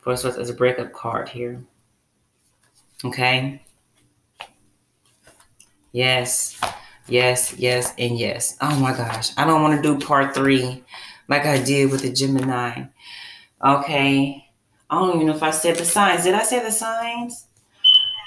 For 0.00 0.12
us, 0.12 0.24
as 0.24 0.50
a 0.50 0.54
breakup 0.54 0.92
card 0.92 1.28
here. 1.28 1.62
Okay. 3.04 3.62
Yes, 5.92 6.60
yes, 7.06 7.54
yes, 7.56 7.92
and 7.98 8.18
yes. 8.18 8.56
Oh 8.60 8.78
my 8.80 8.96
gosh. 8.96 9.30
I 9.36 9.44
don't 9.44 9.62
want 9.62 9.76
to 9.76 9.82
do 9.82 10.04
part 10.04 10.34
three 10.34 10.82
like 11.28 11.46
I 11.46 11.62
did 11.62 11.90
with 11.90 12.02
the 12.02 12.12
Gemini. 12.12 12.84
Okay. 13.64 14.44
I 14.90 14.94
don't 14.98 15.14
even 15.14 15.26
know 15.28 15.36
if 15.36 15.42
I 15.42 15.50
said 15.50 15.76
the 15.76 15.84
signs. 15.84 16.24
Did 16.24 16.34
I 16.34 16.42
say 16.42 16.62
the 16.62 16.70
signs? 16.70 17.46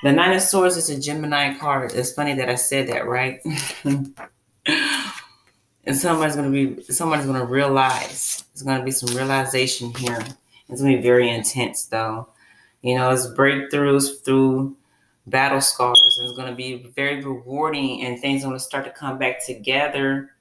The 0.04 0.12
Nine 0.12 0.36
of 0.36 0.42
Swords 0.42 0.78
is 0.78 0.90
a 0.90 1.00
Gemini 1.00 1.58
card. 1.58 1.94
It's 1.94 2.12
funny 2.12 2.34
that 2.36 2.50
I 2.50 2.56
said 2.56 2.88
that, 2.90 3.08
right? 3.08 3.40
and 3.86 4.14
somebody's 5.94 6.36
gonna 6.36 6.52
be 6.52 6.82
somebody's 6.84 7.26
gonna 7.26 7.46
realize. 7.46 8.44
There's 8.54 8.64
gonna 8.64 8.84
be 8.84 8.92
some 8.92 9.16
realization 9.16 9.94
here. 9.94 10.24
It's 10.70 10.82
gonna 10.82 10.98
be 10.98 11.02
very 11.02 11.30
intense 11.30 11.86
though. 11.86 12.28
You 12.82 12.96
know, 12.96 13.10
it's 13.12 13.28
breakthroughs 13.28 14.24
through 14.24 14.76
battle 15.28 15.62
scars. 15.62 16.20
It's 16.22 16.38
gonna 16.38 16.56
be 16.56 16.92
very 16.96 17.24
rewarding 17.24 18.04
and 18.04 18.20
things 18.20 18.44
are 18.44 18.48
gonna 18.48 18.60
start 18.60 18.86
to 18.86 18.92
come 18.92 19.18
back 19.18 19.46
together. 19.46 20.32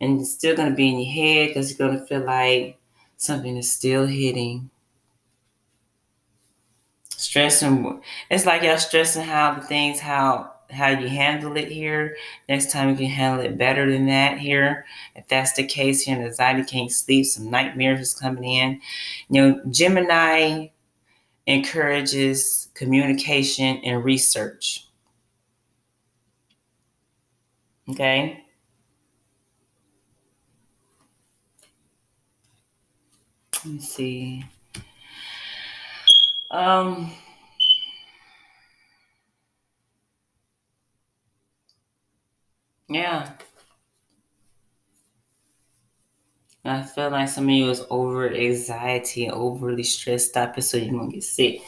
And 0.00 0.20
it's 0.20 0.32
still 0.32 0.54
gonna 0.54 0.74
be 0.74 0.88
in 0.88 1.00
your 1.00 1.12
head 1.12 1.48
because 1.48 1.70
you're 1.70 1.88
gonna 1.88 2.06
feel 2.06 2.24
like 2.24 2.78
something 3.16 3.56
is 3.56 3.72
still 3.72 4.06
hitting 4.06 4.70
stressing 7.26 8.00
it's 8.30 8.46
like 8.46 8.62
y'all 8.62 8.78
stressing 8.78 9.22
how 9.24 9.54
the 9.54 9.60
things 9.62 10.00
how 10.00 10.52
how 10.68 10.88
you 10.88 11.08
handle 11.08 11.56
it 11.56 11.68
here. 11.70 12.16
Next 12.48 12.72
time 12.72 12.90
you 12.90 12.96
can 12.96 13.06
handle 13.06 13.44
it 13.46 13.56
better 13.56 13.88
than 13.90 14.06
that 14.06 14.38
here. 14.38 14.84
If 15.14 15.28
that's 15.28 15.52
the 15.52 15.64
case 15.64 16.06
your 16.08 16.18
anxiety 16.20 16.64
can't 16.64 16.90
sleep 16.90 17.26
some 17.26 17.50
nightmares 17.50 18.00
is 18.00 18.14
coming 18.14 18.44
in. 18.44 18.80
You 19.30 19.42
know 19.42 19.60
gemini 19.70 20.68
encourages 21.46 22.68
communication 22.74 23.78
and 23.84 24.04
research. 24.04 24.86
Okay? 27.88 28.44
Let 33.54 33.66
me 33.66 33.78
see. 33.80 34.44
Um, 36.56 37.12
yeah. 42.88 43.32
I 46.64 46.82
feel 46.82 47.10
like 47.10 47.28
some 47.28 47.44
of 47.44 47.50
you 47.50 47.68
is 47.68 47.84
over 47.90 48.32
anxiety, 48.34 49.28
overly 49.28 49.82
stressed 49.82 50.34
out, 50.38 50.60
so 50.64 50.78
you're 50.78 50.98
gonna 50.98 51.12
get 51.12 51.24
sick. 51.24 51.60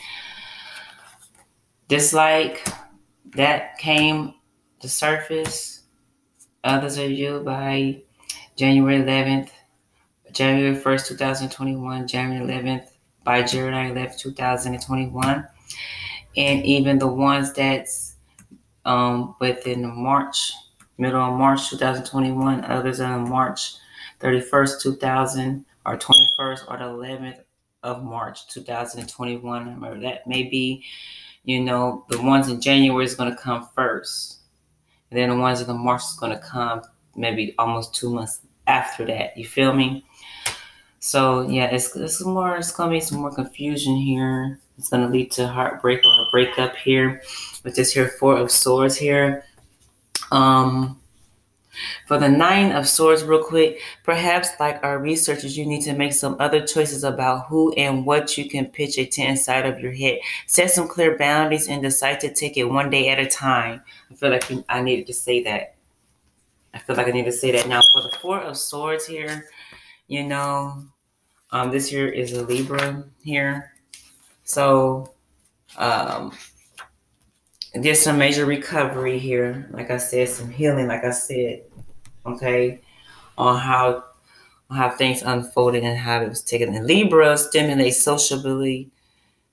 Just 1.90 2.14
like 2.14 2.66
that 3.34 3.76
came 3.76 4.36
to 4.80 4.88
surface, 4.88 5.82
others 6.64 6.96
of 6.96 7.10
you 7.10 7.40
by 7.40 8.00
January 8.56 9.02
11th, 9.02 9.50
January 10.32 10.76
1st, 10.76 11.08
2021, 11.08 12.08
January 12.08 12.42
11th, 12.42 12.97
by 13.28 13.42
January 13.42 13.90
11th, 13.90 14.18
2021, 14.20 15.46
and 16.38 16.64
even 16.64 16.98
the 16.98 17.06
ones 17.06 17.52
that's 17.52 18.14
um, 18.86 19.36
within 19.38 19.82
the 19.82 19.88
March, 19.88 20.50
middle 20.96 21.20
of 21.20 21.38
March 21.38 21.68
2021, 21.68 22.64
others 22.64 23.00
are 23.00 23.18
in 23.18 23.28
March 23.28 23.74
31st, 24.20 24.80
2000, 24.80 25.66
or 25.84 25.98
21st, 25.98 26.70
or 26.70 26.78
the 26.78 26.84
11th 26.84 27.40
of 27.82 28.02
March 28.02 28.48
2021. 28.48 29.74
Remember, 29.74 30.00
that 30.00 30.26
may 30.26 30.44
be, 30.44 30.82
you 31.44 31.60
know, 31.60 32.06
the 32.08 32.22
ones 32.22 32.48
in 32.48 32.62
January 32.62 33.04
is 33.04 33.14
going 33.14 33.30
to 33.30 33.36
come 33.36 33.68
first. 33.74 34.38
And 35.10 35.20
then 35.20 35.28
the 35.28 35.36
ones 35.36 35.60
in 35.60 35.66
the 35.66 35.74
March 35.74 36.00
is 36.00 36.16
going 36.18 36.32
to 36.32 36.38
come 36.38 36.80
maybe 37.14 37.54
almost 37.58 37.94
two 37.94 38.08
months 38.08 38.40
after 38.66 39.04
that. 39.04 39.36
You 39.36 39.44
feel 39.44 39.74
me? 39.74 40.06
So 41.00 41.48
yeah, 41.48 41.66
it's 41.66 41.94
it's 41.94 42.24
more 42.24 42.56
it's 42.56 42.72
gonna 42.72 42.90
be 42.90 43.00
some 43.00 43.20
more 43.20 43.34
confusion 43.34 43.96
here. 43.96 44.58
It's 44.78 44.88
gonna 44.88 45.08
lead 45.08 45.30
to 45.32 45.48
heartbreak 45.48 46.04
or 46.04 46.22
a 46.22 46.30
breakup 46.30 46.76
here 46.76 47.22
with 47.64 47.74
this 47.74 47.92
here 47.92 48.08
four 48.08 48.36
of 48.36 48.50
swords 48.50 48.96
here. 48.96 49.44
Um 50.32 51.00
for 52.06 52.18
the 52.18 52.28
Nine 52.28 52.72
of 52.72 52.88
Swords, 52.88 53.22
real 53.22 53.42
quick, 53.42 53.80
perhaps 54.02 54.50
like 54.58 54.82
our 54.82 54.98
researchers, 54.98 55.56
you 55.56 55.66
need 55.66 55.82
to 55.82 55.92
make 55.92 56.12
some 56.12 56.36
other 56.40 56.66
choices 56.66 57.04
about 57.04 57.46
who 57.46 57.72
and 57.74 58.04
what 58.04 58.36
you 58.36 58.48
can 58.48 58.66
pitch 58.66 58.98
it 58.98 59.12
to 59.12 59.22
inside 59.22 59.66
of 59.66 59.78
your 59.78 59.92
head. 59.92 60.18
Set 60.46 60.70
some 60.70 60.88
clear 60.88 61.16
boundaries 61.16 61.68
and 61.68 61.82
decide 61.82 62.20
to 62.20 62.34
take 62.34 62.56
it 62.56 62.64
one 62.64 62.90
day 62.90 63.10
at 63.10 63.18
a 63.18 63.26
time. 63.26 63.82
I 64.10 64.14
feel 64.14 64.30
like 64.30 64.50
I 64.68 64.80
needed 64.80 65.06
to 65.06 65.14
say 65.14 65.42
that. 65.44 65.74
I 66.74 66.78
feel 66.78 66.96
like 66.96 67.08
I 67.08 67.12
need 67.12 67.24
to 67.24 67.32
say 67.32 67.52
that 67.52 67.68
now. 67.68 67.80
For 67.92 68.02
the 68.02 68.16
Four 68.20 68.40
of 68.40 68.56
Swords 68.56 69.06
here, 69.06 69.46
you 70.08 70.24
know, 70.24 70.82
um, 71.52 71.70
this 71.70 71.92
year 71.92 72.08
is 72.08 72.32
a 72.32 72.44
Libra 72.44 73.04
here. 73.22 73.72
So, 74.44 75.12
um, 75.76 76.32
there's 77.74 78.00
some 78.00 78.18
major 78.18 78.46
recovery 78.46 79.18
here. 79.18 79.68
Like 79.70 79.90
I 79.90 79.98
said, 79.98 80.28
some 80.28 80.50
healing, 80.50 80.88
like 80.88 81.04
I 81.04 81.10
said, 81.10 81.62
okay, 82.26 82.80
on 83.36 83.58
how 83.58 84.04
on 84.70 84.76
how 84.76 84.90
things 84.90 85.22
unfolded 85.22 85.84
and 85.84 85.98
how 85.98 86.20
it 86.22 86.28
was 86.28 86.42
taken. 86.42 86.74
And 86.74 86.86
Libra 86.86 87.38
stimulates 87.38 88.02
sociability, 88.02 88.90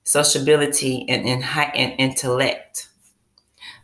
sociability 0.04 1.06
and, 1.08 1.26
and 1.26 1.42
high 1.42 1.72
and 1.74 1.94
intellect. 1.98 2.88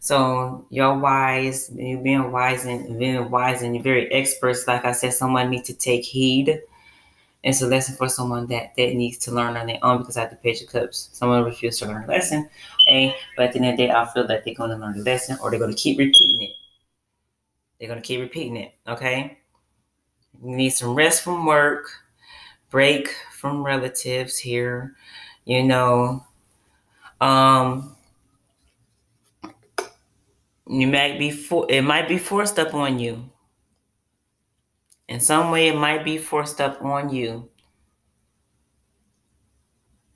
So 0.02 0.66
you're 0.68 0.98
wise, 0.98 1.70
you're 1.76 2.00
being 2.00 2.32
wise 2.32 2.64
and 2.66 2.98
being 2.98 3.30
wise 3.30 3.62
and 3.62 3.72
you're 3.72 3.84
very 3.84 4.10
experts. 4.12 4.66
Like 4.66 4.84
I 4.84 4.90
said, 4.90 5.14
someone 5.14 5.48
needs 5.48 5.68
to 5.68 5.74
take 5.74 6.04
heed. 6.04 6.60
It's 7.44 7.62
a 7.62 7.68
lesson 7.68 7.96
for 7.96 8.08
someone 8.08 8.46
that, 8.48 8.74
that 8.76 8.94
needs 8.94 9.18
to 9.18 9.32
learn 9.32 9.56
on 9.56 9.68
their 9.68 9.78
own 9.82 9.98
because 9.98 10.16
I 10.16 10.22
have 10.22 10.30
the 10.30 10.36
page 10.36 10.62
of 10.62 10.68
cups. 10.68 11.10
Someone 11.12 11.44
refused 11.44 11.78
to 11.80 11.86
learn 11.86 12.04
a 12.04 12.08
lesson. 12.08 12.50
A, 12.88 13.14
but 13.36 13.46
at 13.46 13.52
the 13.52 13.60
end 13.60 13.70
of 13.70 13.76
the 13.76 13.86
day, 13.86 13.92
I 13.92 14.06
feel 14.12 14.26
that 14.26 14.44
they're 14.44 14.54
gonna 14.54 14.76
learn 14.78 14.98
the 14.98 15.04
lesson 15.04 15.38
or 15.42 15.50
they're 15.50 15.60
gonna 15.60 15.74
keep 15.74 15.98
repeating 15.98 16.42
it. 16.48 16.52
They're 17.78 17.88
gonna 17.88 18.00
keep 18.00 18.20
repeating 18.20 18.56
it, 18.56 18.74
okay? 18.88 19.38
You 20.42 20.56
need 20.56 20.70
some 20.70 20.94
rest 20.94 21.22
from 21.22 21.46
work, 21.46 21.90
break 22.70 23.14
from 23.32 23.64
relatives 23.64 24.38
here, 24.38 24.96
you 25.44 25.62
know. 25.64 26.26
Um 27.20 27.96
you 30.68 30.86
might 30.86 31.18
be 31.18 31.30
for 31.30 31.66
it 31.68 31.82
might 31.82 32.08
be 32.08 32.18
forced 32.18 32.58
up 32.58 32.74
on 32.74 32.98
you. 32.98 33.30
In 35.08 35.20
some 35.20 35.50
way 35.50 35.68
it 35.68 35.76
might 35.76 36.04
be 36.04 36.18
forced 36.18 36.60
up 36.60 36.82
on 36.82 37.10
you. 37.10 37.48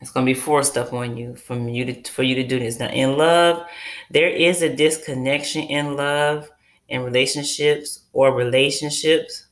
It's 0.01 0.11
gonna 0.11 0.27
be 0.27 0.35
forced 0.35 0.77
up 0.79 0.93
on 0.93 1.17
you 1.17 1.35
from 1.35 1.69
you 1.69 1.85
to 1.93 2.13
for 2.13 2.23
you 2.23 2.35
to 2.37 2.47
do 2.47 2.59
this. 2.59 2.79
Now 2.79 2.89
in 2.89 3.17
love, 3.17 3.67
there 4.11 4.29
is 4.29 4.63
a 4.63 4.75
disconnection 4.75 5.63
in 5.63 5.97
love 5.97 6.51
in 6.89 7.03
relationships 7.03 8.05
or 8.13 8.33
relationships, 8.33 9.47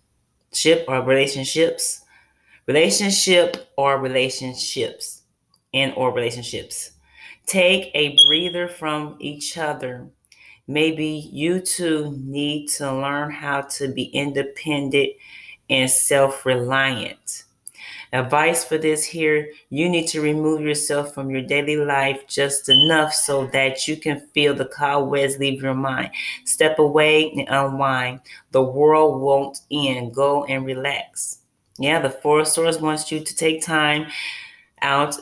ship 0.53 0.85
or 0.87 1.03
relationships, 1.03 2.03
relationship 2.67 3.69
or 3.77 3.99
relationships, 3.99 5.23
and 5.73 5.93
or 5.97 6.13
relationships. 6.13 6.93
Take 7.47 7.91
a 7.95 8.17
breather 8.27 8.69
from 8.69 9.17
each 9.19 9.59
other 9.59 10.09
Maybe 10.67 11.29
you 11.33 11.61
two 11.61 12.17
need 12.19 12.69
to 12.71 12.93
learn 12.93 13.31
how 13.31 13.63
to 13.63 13.89
be 13.89 14.05
independent 14.05 15.11
and 15.69 15.91
self 15.91 16.47
reliant. 16.47 17.45
Advice 18.13 18.65
for 18.65 18.79
this 18.79 19.05
here 19.05 19.51
you 19.71 19.89
need 19.89 20.07
to 20.07 20.21
remove 20.21 20.61
yourself 20.61 21.13
from 21.13 21.31
your 21.31 21.43
daily 21.43 21.77
life 21.77 22.23
just 22.29 22.69
enough 22.69 23.13
so 23.13 23.49
that 23.49 23.89
you 23.89 23.97
can 23.97 24.21
feel 24.33 24.55
the 24.55 24.67
cobwebs 24.67 25.37
leave 25.39 25.61
your 25.61 25.75
mind. 25.75 26.11
Step 26.45 26.79
away 26.79 27.33
and 27.33 27.49
unwind. 27.49 28.21
The 28.53 28.63
world 28.63 29.21
won't 29.21 29.63
end. 29.71 30.15
Go 30.15 30.45
and 30.45 30.65
relax. 30.65 31.41
Yeah, 31.79 32.01
the 32.01 32.11
Four 32.11 32.45
wants 32.81 33.11
you 33.11 33.19
to 33.19 33.35
take 33.35 33.63
time 33.63 34.07
out 34.81 35.17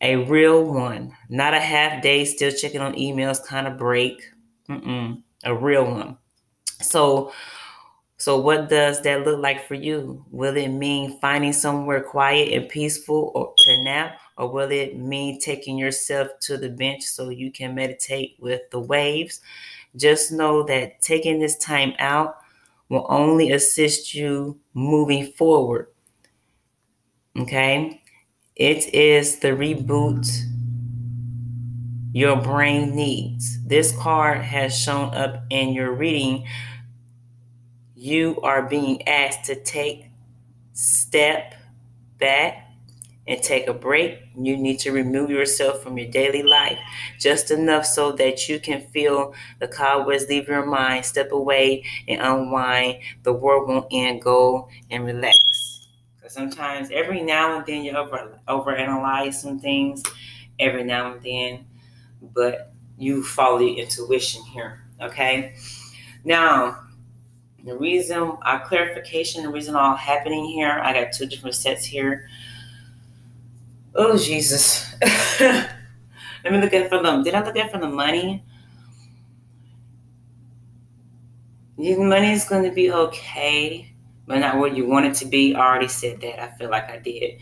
a 0.00 0.16
real 0.16 0.64
one, 0.64 1.14
not 1.28 1.54
a 1.54 1.60
half 1.60 2.02
day 2.02 2.24
still 2.24 2.52
checking 2.52 2.80
on 2.80 2.94
emails 2.94 3.44
kind 3.44 3.66
of 3.66 3.76
break. 3.78 4.22
Mm-mm, 4.68 5.22
a 5.44 5.54
real 5.54 5.84
one. 5.84 6.16
So, 6.80 7.32
so 8.16 8.38
what 8.40 8.68
does 8.68 9.02
that 9.02 9.24
look 9.24 9.40
like 9.40 9.66
for 9.66 9.74
you? 9.74 10.24
Will 10.30 10.56
it 10.56 10.68
mean 10.68 11.18
finding 11.20 11.52
somewhere 11.52 12.02
quiet 12.02 12.52
and 12.52 12.68
peaceful 12.68 13.32
or 13.34 13.54
to 13.58 13.84
nap, 13.84 14.18
or 14.38 14.50
will 14.50 14.70
it 14.70 14.98
mean 14.98 15.38
taking 15.40 15.76
yourself 15.76 16.28
to 16.40 16.56
the 16.56 16.70
bench 16.70 17.02
so 17.02 17.28
you 17.28 17.50
can 17.50 17.74
meditate 17.74 18.36
with 18.38 18.62
the 18.70 18.80
waves? 18.80 19.40
Just 19.96 20.32
know 20.32 20.62
that 20.64 21.00
taking 21.00 21.40
this 21.40 21.56
time 21.58 21.94
out 21.98 22.36
will 22.88 23.06
only 23.08 23.52
assist 23.52 24.14
you 24.14 24.58
moving 24.74 25.32
forward. 25.32 25.88
Okay? 27.38 27.99
It 28.60 28.92
is 28.92 29.38
the 29.38 29.48
reboot 29.48 30.26
your 32.12 32.36
brain 32.36 32.94
needs. 32.94 33.58
This 33.64 33.96
card 33.96 34.42
has 34.42 34.78
shown 34.78 35.14
up 35.14 35.44
in 35.48 35.70
your 35.72 35.92
reading. 35.92 36.46
You 37.94 38.38
are 38.42 38.62
being 38.62 39.06
asked 39.08 39.44
to 39.46 39.54
take 39.54 40.10
step 40.74 41.54
back 42.18 42.70
and 43.26 43.42
take 43.42 43.68
a 43.68 43.74
break. 43.74 44.18
You 44.36 44.56
need 44.58 44.80
to 44.80 44.92
remove 44.92 45.30
yourself 45.30 45.82
from 45.82 45.98
your 45.98 46.10
daily 46.10 46.42
life 46.42 46.78
just 47.18 47.50
enough 47.50 47.86
so 47.86 48.12
that 48.12 48.48
you 48.48 48.60
can 48.60 48.82
feel 48.88 49.34
the 49.60 49.68
cobwebs 49.68 50.28
leave 50.28 50.48
your 50.48 50.66
mind, 50.66 51.06
step 51.06 51.32
away 51.32 51.84
and 52.08 52.20
unwind. 52.20 52.98
The 53.22 53.32
world 53.32 53.68
won't 53.68 53.86
end. 53.90 54.22
Go 54.22 54.68
and 54.90 55.04
relax. 55.06 55.49
Sometimes 56.30 56.90
every 56.92 57.22
now 57.22 57.56
and 57.56 57.66
then 57.66 57.82
you 57.82 57.90
over 57.90 58.38
overanalyze 58.46 59.34
some 59.34 59.58
things 59.58 60.00
every 60.60 60.84
now 60.84 61.12
and 61.12 61.22
then, 61.22 61.66
but 62.22 62.72
you 62.96 63.24
follow 63.24 63.58
your 63.58 63.76
intuition 63.78 64.40
here. 64.44 64.84
Okay. 65.02 65.56
Now, 66.24 66.84
the 67.64 67.76
reason 67.76 68.36
our 68.42 68.64
clarification, 68.64 69.42
the 69.42 69.48
reason 69.48 69.74
all 69.74 69.96
happening 69.96 70.44
here, 70.44 70.80
I 70.84 70.92
got 70.92 71.12
two 71.12 71.26
different 71.26 71.56
sets 71.56 71.84
here. 71.84 72.28
Oh 73.96 74.16
Jesus. 74.16 74.94
Let 75.40 75.72
me 76.44 76.60
look 76.60 76.72
at 76.72 76.88
for 76.88 77.02
them. 77.02 77.24
Did 77.24 77.34
I 77.34 77.44
look 77.44 77.56
at 77.56 77.72
for 77.72 77.78
the 77.78 77.88
money? 77.88 78.44
Your 81.76 82.04
money 82.04 82.30
is 82.30 82.44
going 82.44 82.62
to 82.62 82.70
be 82.70 82.92
okay 82.92 83.89
but 84.30 84.38
not 84.38 84.58
what 84.58 84.76
you 84.76 84.86
want 84.86 85.06
it 85.06 85.14
to 85.14 85.26
be. 85.26 85.56
I 85.56 85.60
already 85.60 85.88
said 85.88 86.20
that. 86.20 86.40
I 86.40 86.56
feel 86.56 86.70
like 86.70 86.88
I 86.88 86.98
did. 86.98 87.40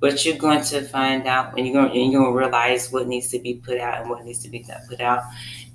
But 0.00 0.22
you're 0.22 0.36
going 0.36 0.62
to 0.64 0.82
find 0.82 1.26
out 1.26 1.56
and 1.56 1.66
you're 1.66 1.72
going, 1.72 1.98
and 1.98 2.12
you're 2.12 2.20
going 2.20 2.34
to 2.34 2.38
realize 2.38 2.92
what 2.92 3.08
needs 3.08 3.30
to 3.30 3.38
be 3.38 3.54
put 3.54 3.78
out 3.78 4.02
and 4.02 4.10
what 4.10 4.22
needs 4.22 4.42
to 4.42 4.50
be 4.50 4.62
not 4.68 4.82
put 4.86 5.00
out. 5.00 5.22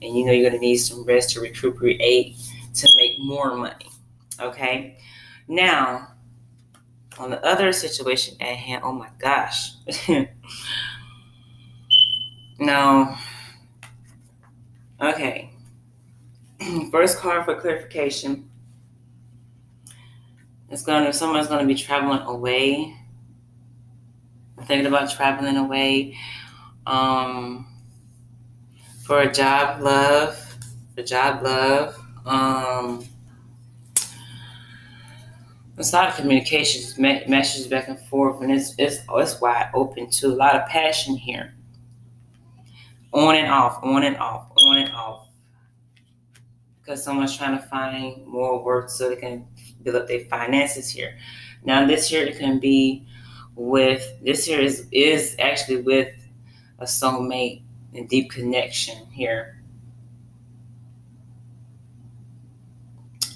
And 0.04 0.16
you 0.16 0.24
know 0.24 0.32
you're 0.32 0.48
going 0.48 0.62
to 0.62 0.66
need 0.66 0.78
some 0.78 1.04
rest 1.04 1.32
to 1.32 1.42
recuperate 1.42 2.38
to 2.76 2.88
make 2.96 3.18
more 3.18 3.58
money. 3.58 3.88
Okay? 4.40 5.00
Now, 5.48 6.10
on 7.18 7.32
the 7.32 7.44
other 7.44 7.74
situation 7.74 8.38
at 8.40 8.56
hand, 8.56 8.84
oh 8.86 8.92
my 8.92 9.10
gosh. 9.18 9.72
now, 12.60 13.18
Okay. 15.02 15.50
First 16.92 17.18
card 17.18 17.46
for 17.46 17.60
clarification. 17.60 18.50
It's 20.74 20.82
gonna 20.82 21.14
someone's 21.14 21.46
gonna 21.46 21.68
be 21.68 21.76
traveling 21.76 22.22
away. 22.22 22.98
Thinking 24.66 24.88
about 24.88 25.12
traveling 25.12 25.56
away. 25.56 26.18
Um 26.88 27.68
for 29.06 29.22
a 29.22 29.32
job 29.32 29.84
love. 29.84 30.36
For 30.96 31.04
job 31.04 31.44
love. 31.44 31.96
Um 32.26 33.06
it's 35.78 35.94
a 35.94 35.96
lot 35.96 36.10
of 36.10 36.16
communications, 36.16 36.98
messages 36.98 37.68
back 37.68 37.88
and 37.88 38.00
forth, 38.08 38.42
and 38.42 38.52
it's 38.52 38.74
it's 38.80 38.98
it's 39.12 39.40
wide 39.40 39.70
open 39.76 40.10
to 40.10 40.28
a 40.30 40.36
lot 40.36 40.56
of 40.56 40.68
passion 40.70 41.16
here. 41.16 41.54
On 43.12 43.36
and 43.36 43.48
off, 43.48 43.78
on 43.84 44.04
and 44.04 44.18
off, 44.18 44.52
on 44.58 44.78
and 44.80 44.92
off. 44.92 45.23
Because 46.84 47.04
someone's 47.04 47.38
trying 47.38 47.58
to 47.58 47.64
find 47.66 48.28
more 48.28 48.64
work 48.64 48.90
so 48.90 49.10
they 49.10 49.16
can 49.16 49.48
build 49.84 49.96
up 49.96 50.08
their 50.08 50.26
finances 50.26 50.90
here. 50.90 51.18
Now 51.64 51.88
this 51.88 52.12
year 52.12 52.26
it 52.26 52.38
can 52.38 52.60
be 52.60 53.08
with 53.56 54.22
this 54.24 54.48
year 54.48 54.60
is 54.62 54.88
is 54.92 55.36
actually 55.40 55.82
with 55.82 56.10
a 56.80 56.86
soulmate 56.86 57.62
and 57.94 58.10
deep 58.10 58.32
connection 58.32 59.08
here. 59.12 59.62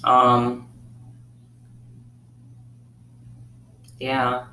Um 0.04 0.68
Yeah. 4.00 4.46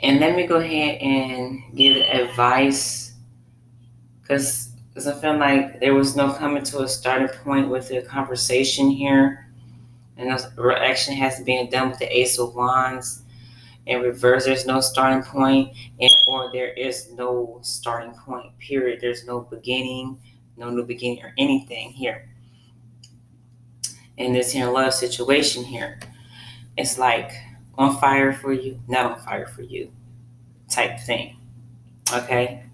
And 0.00 0.18
let 0.20 0.34
me 0.36 0.46
go 0.46 0.56
ahead 0.56 1.00
and 1.00 1.62
give 1.76 1.96
advice 1.96 3.12
because 4.20 4.71
because 4.92 5.06
I 5.06 5.18
feel 5.20 5.38
like 5.38 5.80
there 5.80 5.94
was 5.94 6.16
no 6.16 6.32
coming 6.32 6.62
to 6.64 6.80
a 6.80 6.88
starting 6.88 7.28
point 7.28 7.68
with 7.68 7.88
the 7.88 8.02
conversation 8.02 8.90
here. 8.90 9.48
And 10.16 10.30
the 10.30 10.76
action 10.78 11.14
has 11.14 11.38
to 11.38 11.44
be 11.44 11.66
done 11.66 11.90
with 11.90 11.98
the 11.98 12.18
Ace 12.18 12.38
of 12.38 12.54
Wands. 12.54 13.22
In 13.86 14.02
reverse, 14.02 14.44
there's 14.44 14.66
no 14.66 14.80
starting 14.80 15.22
point, 15.22 15.76
and 15.98 16.10
or 16.28 16.50
there 16.52 16.72
is 16.74 17.10
no 17.12 17.58
starting 17.62 18.12
point, 18.12 18.56
period. 18.58 19.00
There's 19.00 19.26
no 19.26 19.40
beginning, 19.40 20.20
no 20.56 20.70
new 20.70 20.84
beginning 20.84 21.24
or 21.24 21.32
anything 21.38 21.90
here. 21.90 22.28
In 24.18 24.32
this 24.32 24.52
here 24.52 24.70
love 24.70 24.94
situation 24.94 25.64
here 25.64 25.98
it's 26.76 26.98
like 26.98 27.32
on 27.76 27.96
fire 27.98 28.32
for 28.32 28.52
you, 28.52 28.80
not 28.88 29.12
on 29.12 29.18
fire 29.20 29.46
for 29.46 29.62
you 29.62 29.90
type 30.68 30.98
thing. 31.00 31.36
Okay. 32.12 32.64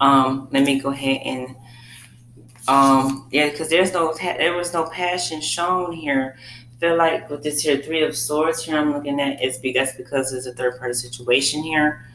Um, 0.00 0.48
let 0.50 0.64
me 0.64 0.80
go 0.80 0.90
ahead 0.90 1.20
and 1.24 1.56
um 2.68 3.28
yeah, 3.30 3.50
because 3.50 3.68
there's 3.68 3.92
no 3.92 4.14
there 4.14 4.54
was 4.54 4.72
no 4.72 4.88
passion 4.90 5.40
shown 5.40 5.92
here. 5.92 6.36
feel 6.80 6.96
like 6.96 7.30
with 7.30 7.42
this 7.42 7.62
here 7.62 7.78
three 7.78 8.02
of 8.02 8.16
swords 8.16 8.64
here 8.64 8.76
I'm 8.76 8.92
looking 8.92 9.20
at 9.20 9.42
it's 9.42 9.58
because 9.58 9.92
because 9.94 10.32
it's 10.32 10.46
a 10.46 10.52
third 10.52 10.78
party 10.78 10.94
situation 10.94 11.62
here. 11.62 12.06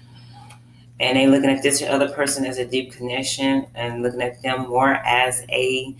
And 0.99 1.17
they 1.17 1.25
looking 1.25 1.49
at 1.49 1.63
this 1.63 1.81
other 1.81 2.09
person 2.09 2.45
as 2.45 2.59
a 2.59 2.65
deep 2.65 2.93
connection 2.93 3.65
and 3.73 4.03
looking 4.03 4.21
at 4.21 4.41
them 4.43 4.69
more 4.69 4.93
as 4.93 5.43
a 5.49 5.95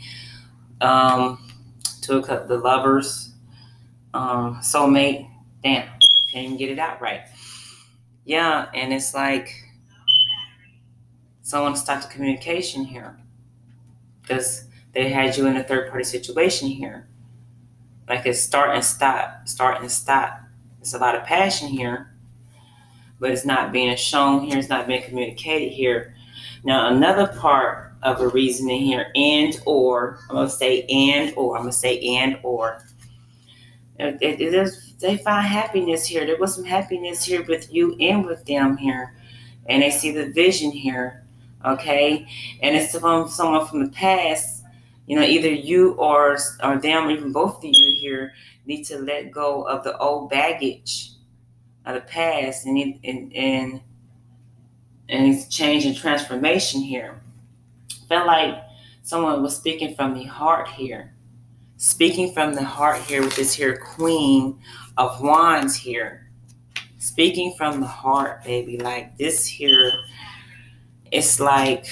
um 0.81 1.51
to 2.01 2.21
the 2.21 2.57
lovers 2.57 3.31
um, 4.13 4.59
soulmate. 4.61 5.29
Damn, 5.63 5.87
can't 6.31 6.45
even 6.45 6.57
get 6.57 6.69
it 6.69 6.79
out 6.79 7.01
right. 7.01 7.21
Yeah, 8.25 8.67
and 8.73 8.93
it's 8.93 9.13
like 9.13 9.53
someone 11.51 11.75
stopped 11.75 12.03
the 12.03 12.13
communication 12.13 12.85
here 12.85 13.19
because 14.21 14.63
they 14.93 15.09
had 15.09 15.35
you 15.35 15.47
in 15.47 15.57
a 15.57 15.63
third 15.63 15.89
party 15.89 16.05
situation 16.05 16.69
here. 16.69 17.09
Like 18.07 18.25
it's 18.25 18.39
start 18.39 18.73
and 18.73 18.83
stop, 18.83 19.49
start 19.49 19.81
and 19.81 19.91
stop. 19.91 20.39
It's 20.79 20.93
a 20.93 20.97
lot 20.97 21.13
of 21.13 21.25
passion 21.25 21.67
here, 21.67 22.15
but 23.19 23.31
it's 23.31 23.43
not 23.43 23.73
being 23.73 23.93
shown 23.97 24.45
here. 24.45 24.59
It's 24.59 24.69
not 24.69 24.87
being 24.87 25.03
communicated 25.03 25.73
here. 25.73 26.15
Now, 26.63 26.87
another 26.87 27.27
part 27.27 27.95
of 28.01 28.21
a 28.21 28.29
reasoning 28.29 28.83
here, 28.83 29.11
and 29.13 29.61
or 29.65 30.19
I'm 30.29 30.35
gonna 30.37 30.49
say 30.49 30.83
and 30.83 31.33
or 31.35 31.57
I'm 31.57 31.63
gonna 31.63 31.73
say 31.73 31.99
and 31.99 32.39
or 32.43 32.81
it, 33.99 34.39
it, 34.39 34.73
they 34.99 35.17
find 35.17 35.45
happiness 35.45 36.05
here. 36.05 36.25
There 36.25 36.37
was 36.37 36.55
some 36.55 36.63
happiness 36.63 37.25
here 37.25 37.43
with 37.43 37.73
you 37.73 37.97
and 37.99 38.25
with 38.25 38.45
them 38.45 38.77
here. 38.77 39.15
And 39.67 39.83
they 39.83 39.91
see 39.91 40.11
the 40.11 40.31
vision 40.31 40.71
here. 40.71 41.20
Okay. 41.65 42.27
And 42.61 42.75
it's 42.75 42.97
from 42.97 43.27
someone 43.27 43.67
from 43.67 43.83
the 43.83 43.91
past. 43.91 44.63
You 45.07 45.17
know, 45.17 45.25
either 45.25 45.49
you 45.49 45.93
or 45.93 46.37
or 46.63 46.77
them, 46.79 47.07
or 47.07 47.11
even 47.11 47.31
both 47.31 47.57
of 47.57 47.65
you 47.65 47.95
here, 47.99 48.33
need 48.65 48.83
to 48.85 48.97
let 48.99 49.31
go 49.31 49.63
of 49.63 49.83
the 49.83 49.97
old 49.97 50.29
baggage 50.29 51.11
of 51.85 51.95
the 51.95 52.01
past 52.01 52.65
and 52.65 52.77
and 53.03 53.35
and, 53.35 53.81
and 55.09 55.33
it's 55.33 55.47
change 55.47 55.85
and 55.85 55.97
transformation 55.97 56.81
here. 56.81 57.21
Felt 58.07 58.27
like 58.27 58.55
someone 59.03 59.41
was 59.41 59.55
speaking 59.55 59.95
from 59.95 60.13
the 60.13 60.23
heart 60.23 60.67
here 60.69 61.13
Speaking 61.81 62.31
from 62.31 62.53
the 62.53 62.63
heart 62.63 63.01
here 63.01 63.23
with 63.23 63.35
this 63.35 63.55
here 63.55 63.75
Queen 63.75 64.59
of 64.97 65.19
Wands 65.19 65.75
here. 65.75 66.29
Speaking 66.99 67.55
from 67.57 67.79
the 67.79 67.87
heart, 67.87 68.43
baby. 68.43 68.77
Like 68.77 69.17
this 69.17 69.47
here, 69.47 69.91
it's 71.11 71.39
like, 71.39 71.85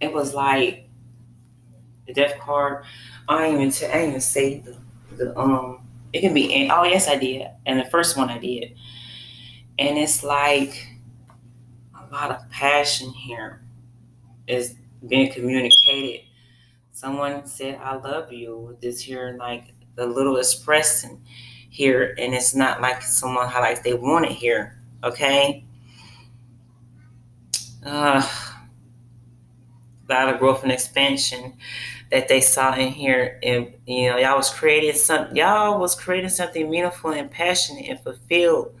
it 0.00 0.12
was 0.12 0.34
like 0.34 0.88
the 2.06 2.12
death 2.12 2.38
card. 2.40 2.84
I 3.28 3.46
ain't 3.46 3.56
even, 3.56 3.70
t- 3.70 3.86
I 3.86 3.98
ain't 3.98 4.08
even 4.10 4.20
say 4.20 4.60
the, 4.60 4.76
the, 5.16 5.38
um, 5.38 5.86
it 6.12 6.20
can 6.20 6.34
be, 6.34 6.68
oh, 6.70 6.84
yes, 6.84 7.08
I 7.08 7.16
did. 7.16 7.48
And 7.66 7.78
the 7.78 7.84
first 7.84 8.16
one 8.16 8.30
I 8.30 8.38
did. 8.38 8.74
And 9.78 9.98
it's 9.98 10.24
like 10.24 10.88
a 11.94 12.12
lot 12.12 12.30
of 12.30 12.48
passion 12.50 13.10
here 13.10 13.62
is 14.46 14.74
being 15.06 15.30
communicated 15.32 16.22
someone 16.98 17.46
said 17.46 17.78
I 17.80 17.94
love 17.94 18.32
you 18.32 18.76
this 18.82 19.00
here 19.00 19.36
like 19.38 19.72
the 19.94 20.04
little 20.04 20.36
expressing 20.36 21.22
here 21.70 22.16
and 22.18 22.34
it's 22.34 22.56
not 22.56 22.80
like 22.80 23.02
someone 23.02 23.46
like 23.46 23.84
they 23.84 23.94
want 23.94 24.26
it 24.26 24.32
here 24.32 24.80
okay 25.04 25.64
uh 27.84 28.26
a 30.08 30.12
lot 30.12 30.32
of 30.32 30.40
growth 30.40 30.62
and 30.62 30.72
expansion 30.72 31.54
that 32.10 32.28
they 32.28 32.40
saw 32.40 32.74
in 32.74 32.88
here 32.88 33.38
and 33.42 33.72
you 33.86 34.08
know 34.08 34.16
y'all 34.16 34.36
was 34.36 34.50
creating 34.50 34.94
some 34.94 35.34
y'all 35.36 35.78
was 35.78 35.94
creating 35.94 36.30
something 36.30 36.70
meaningful 36.70 37.10
and 37.10 37.30
passionate 37.30 37.86
and 37.88 38.00
fulfilled 38.00 38.74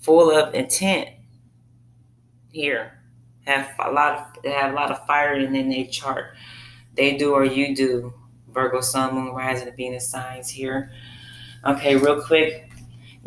full 0.00 0.30
of 0.30 0.54
intent 0.54 1.08
here 2.52 3.00
have 3.46 3.70
a 3.80 3.90
lot 3.90 4.14
of 4.36 4.42
they 4.42 4.50
have 4.50 4.72
a 4.72 4.76
lot 4.76 4.90
of 4.90 5.06
fire 5.06 5.34
in 5.34 5.70
their 5.70 5.86
chart 5.86 6.34
they 6.98 7.16
do 7.16 7.32
or 7.32 7.44
you 7.44 7.74
do. 7.76 8.12
Virgo, 8.52 8.80
Sun, 8.80 9.14
Moon, 9.14 9.32
Rising, 9.32 9.72
Venus 9.76 10.08
signs 10.08 10.50
here. 10.50 10.90
Okay, 11.64 11.94
real 11.94 12.20
quick. 12.20 12.67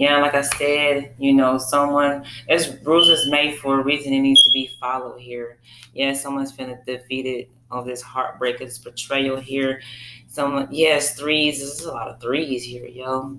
Yeah, 0.02 0.18
like 0.18 0.34
I 0.34 0.42
said, 0.42 1.14
you 1.20 1.32
know, 1.32 1.60
someone, 1.60 2.26
as 2.50 2.76
rules 2.84 3.08
is 3.08 3.30
made 3.30 3.60
for 3.60 3.80
a 3.80 3.84
reason, 3.84 4.12
it 4.14 4.22
needs 4.22 4.44
to 4.46 4.50
be 4.50 4.72
followed 4.80 5.22
here. 5.22 5.60
Yeah, 5.94 6.14
someone's 6.14 6.52
feeling 6.52 6.80
defeated 6.88 7.50
of 7.70 7.86
this 7.86 8.02
heartbreak, 8.02 8.58
this 8.58 8.80
betrayal 8.80 9.40
here. 9.40 9.80
Someone, 10.28 10.70
yes, 10.72 11.16
threes. 11.20 11.60
This 11.60 11.82
is 11.82 11.86
a 11.86 11.92
lot 11.92 12.08
of 12.08 12.20
threes 12.20 12.64
here, 12.64 12.88
yo. 12.88 13.38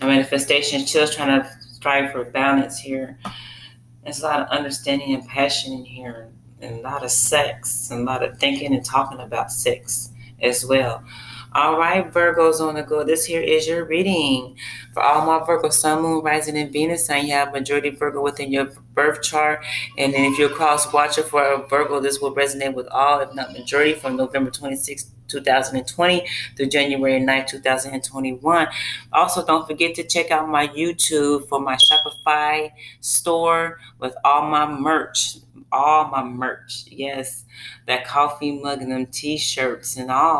A 0.00 0.06
manifestation, 0.06 0.86
chills 0.86 1.14
trying 1.14 1.42
to 1.42 1.46
strive 1.60 2.10
for 2.10 2.24
balance 2.24 2.78
here. 2.78 3.18
There's 4.02 4.20
a 4.20 4.24
lot 4.24 4.40
of 4.40 4.48
understanding 4.48 5.12
and 5.12 5.28
passion 5.28 5.74
in 5.74 5.84
here 5.84 6.30
and 6.62 6.76
a 6.76 6.80
lot 6.80 7.04
of 7.04 7.10
sex 7.10 7.90
and 7.90 8.00
a 8.00 8.04
lot 8.04 8.22
of 8.22 8.38
thinking 8.38 8.74
and 8.74 8.82
talking 8.82 9.20
about 9.20 9.52
sex 9.52 10.08
as 10.40 10.64
well. 10.64 11.04
All 11.52 11.78
right, 11.78 12.12
Virgos 12.12 12.60
on 12.60 12.74
the 12.74 12.82
go. 12.82 13.04
This 13.04 13.24
here 13.24 13.40
is 13.40 13.66
your 13.66 13.84
reading. 13.84 14.56
For 14.92 15.02
all 15.02 15.26
my 15.26 15.44
Virgo, 15.44 15.70
Sun, 15.70 16.02
Moon, 16.02 16.22
Rising, 16.22 16.56
and 16.56 16.72
Venus, 16.72 17.08
and 17.08 17.26
you 17.26 17.34
have 17.34 17.52
majority 17.52 17.90
Virgo 17.90 18.22
within 18.22 18.50
your 18.50 18.66
birth 18.94 19.22
chart. 19.22 19.64
And 19.96 20.12
then 20.12 20.32
if 20.32 20.38
you're 20.38 20.50
cross 20.50 20.92
watcher 20.92 21.22
for 21.22 21.42
a 21.42 21.66
Virgo, 21.66 22.00
this 22.00 22.20
will 22.20 22.34
resonate 22.34 22.74
with 22.74 22.88
all, 22.88 23.20
if 23.20 23.34
not 23.34 23.52
majority, 23.52 23.94
from 23.94 24.16
November 24.16 24.50
26th 24.50 25.10
2020 25.28 26.26
through 26.56 26.66
January 26.66 27.18
9, 27.18 27.46
2021. 27.46 28.68
Also, 29.12 29.44
don't 29.44 29.66
forget 29.66 29.94
to 29.96 30.04
check 30.04 30.30
out 30.30 30.48
my 30.48 30.68
YouTube 30.68 31.48
for 31.48 31.60
my 31.60 31.76
Shopify 31.76 32.70
store 33.00 33.80
with 33.98 34.14
all 34.24 34.48
my 34.48 34.66
merch 34.66 35.38
all 35.72 36.08
my 36.08 36.22
merch. 36.22 36.84
Yes, 36.88 37.44
that 37.86 38.06
coffee 38.06 38.52
mug 38.52 38.82
and 38.82 38.92
them 38.92 39.06
t-shirts 39.06 39.96
and 39.96 40.10
all. 40.10 40.34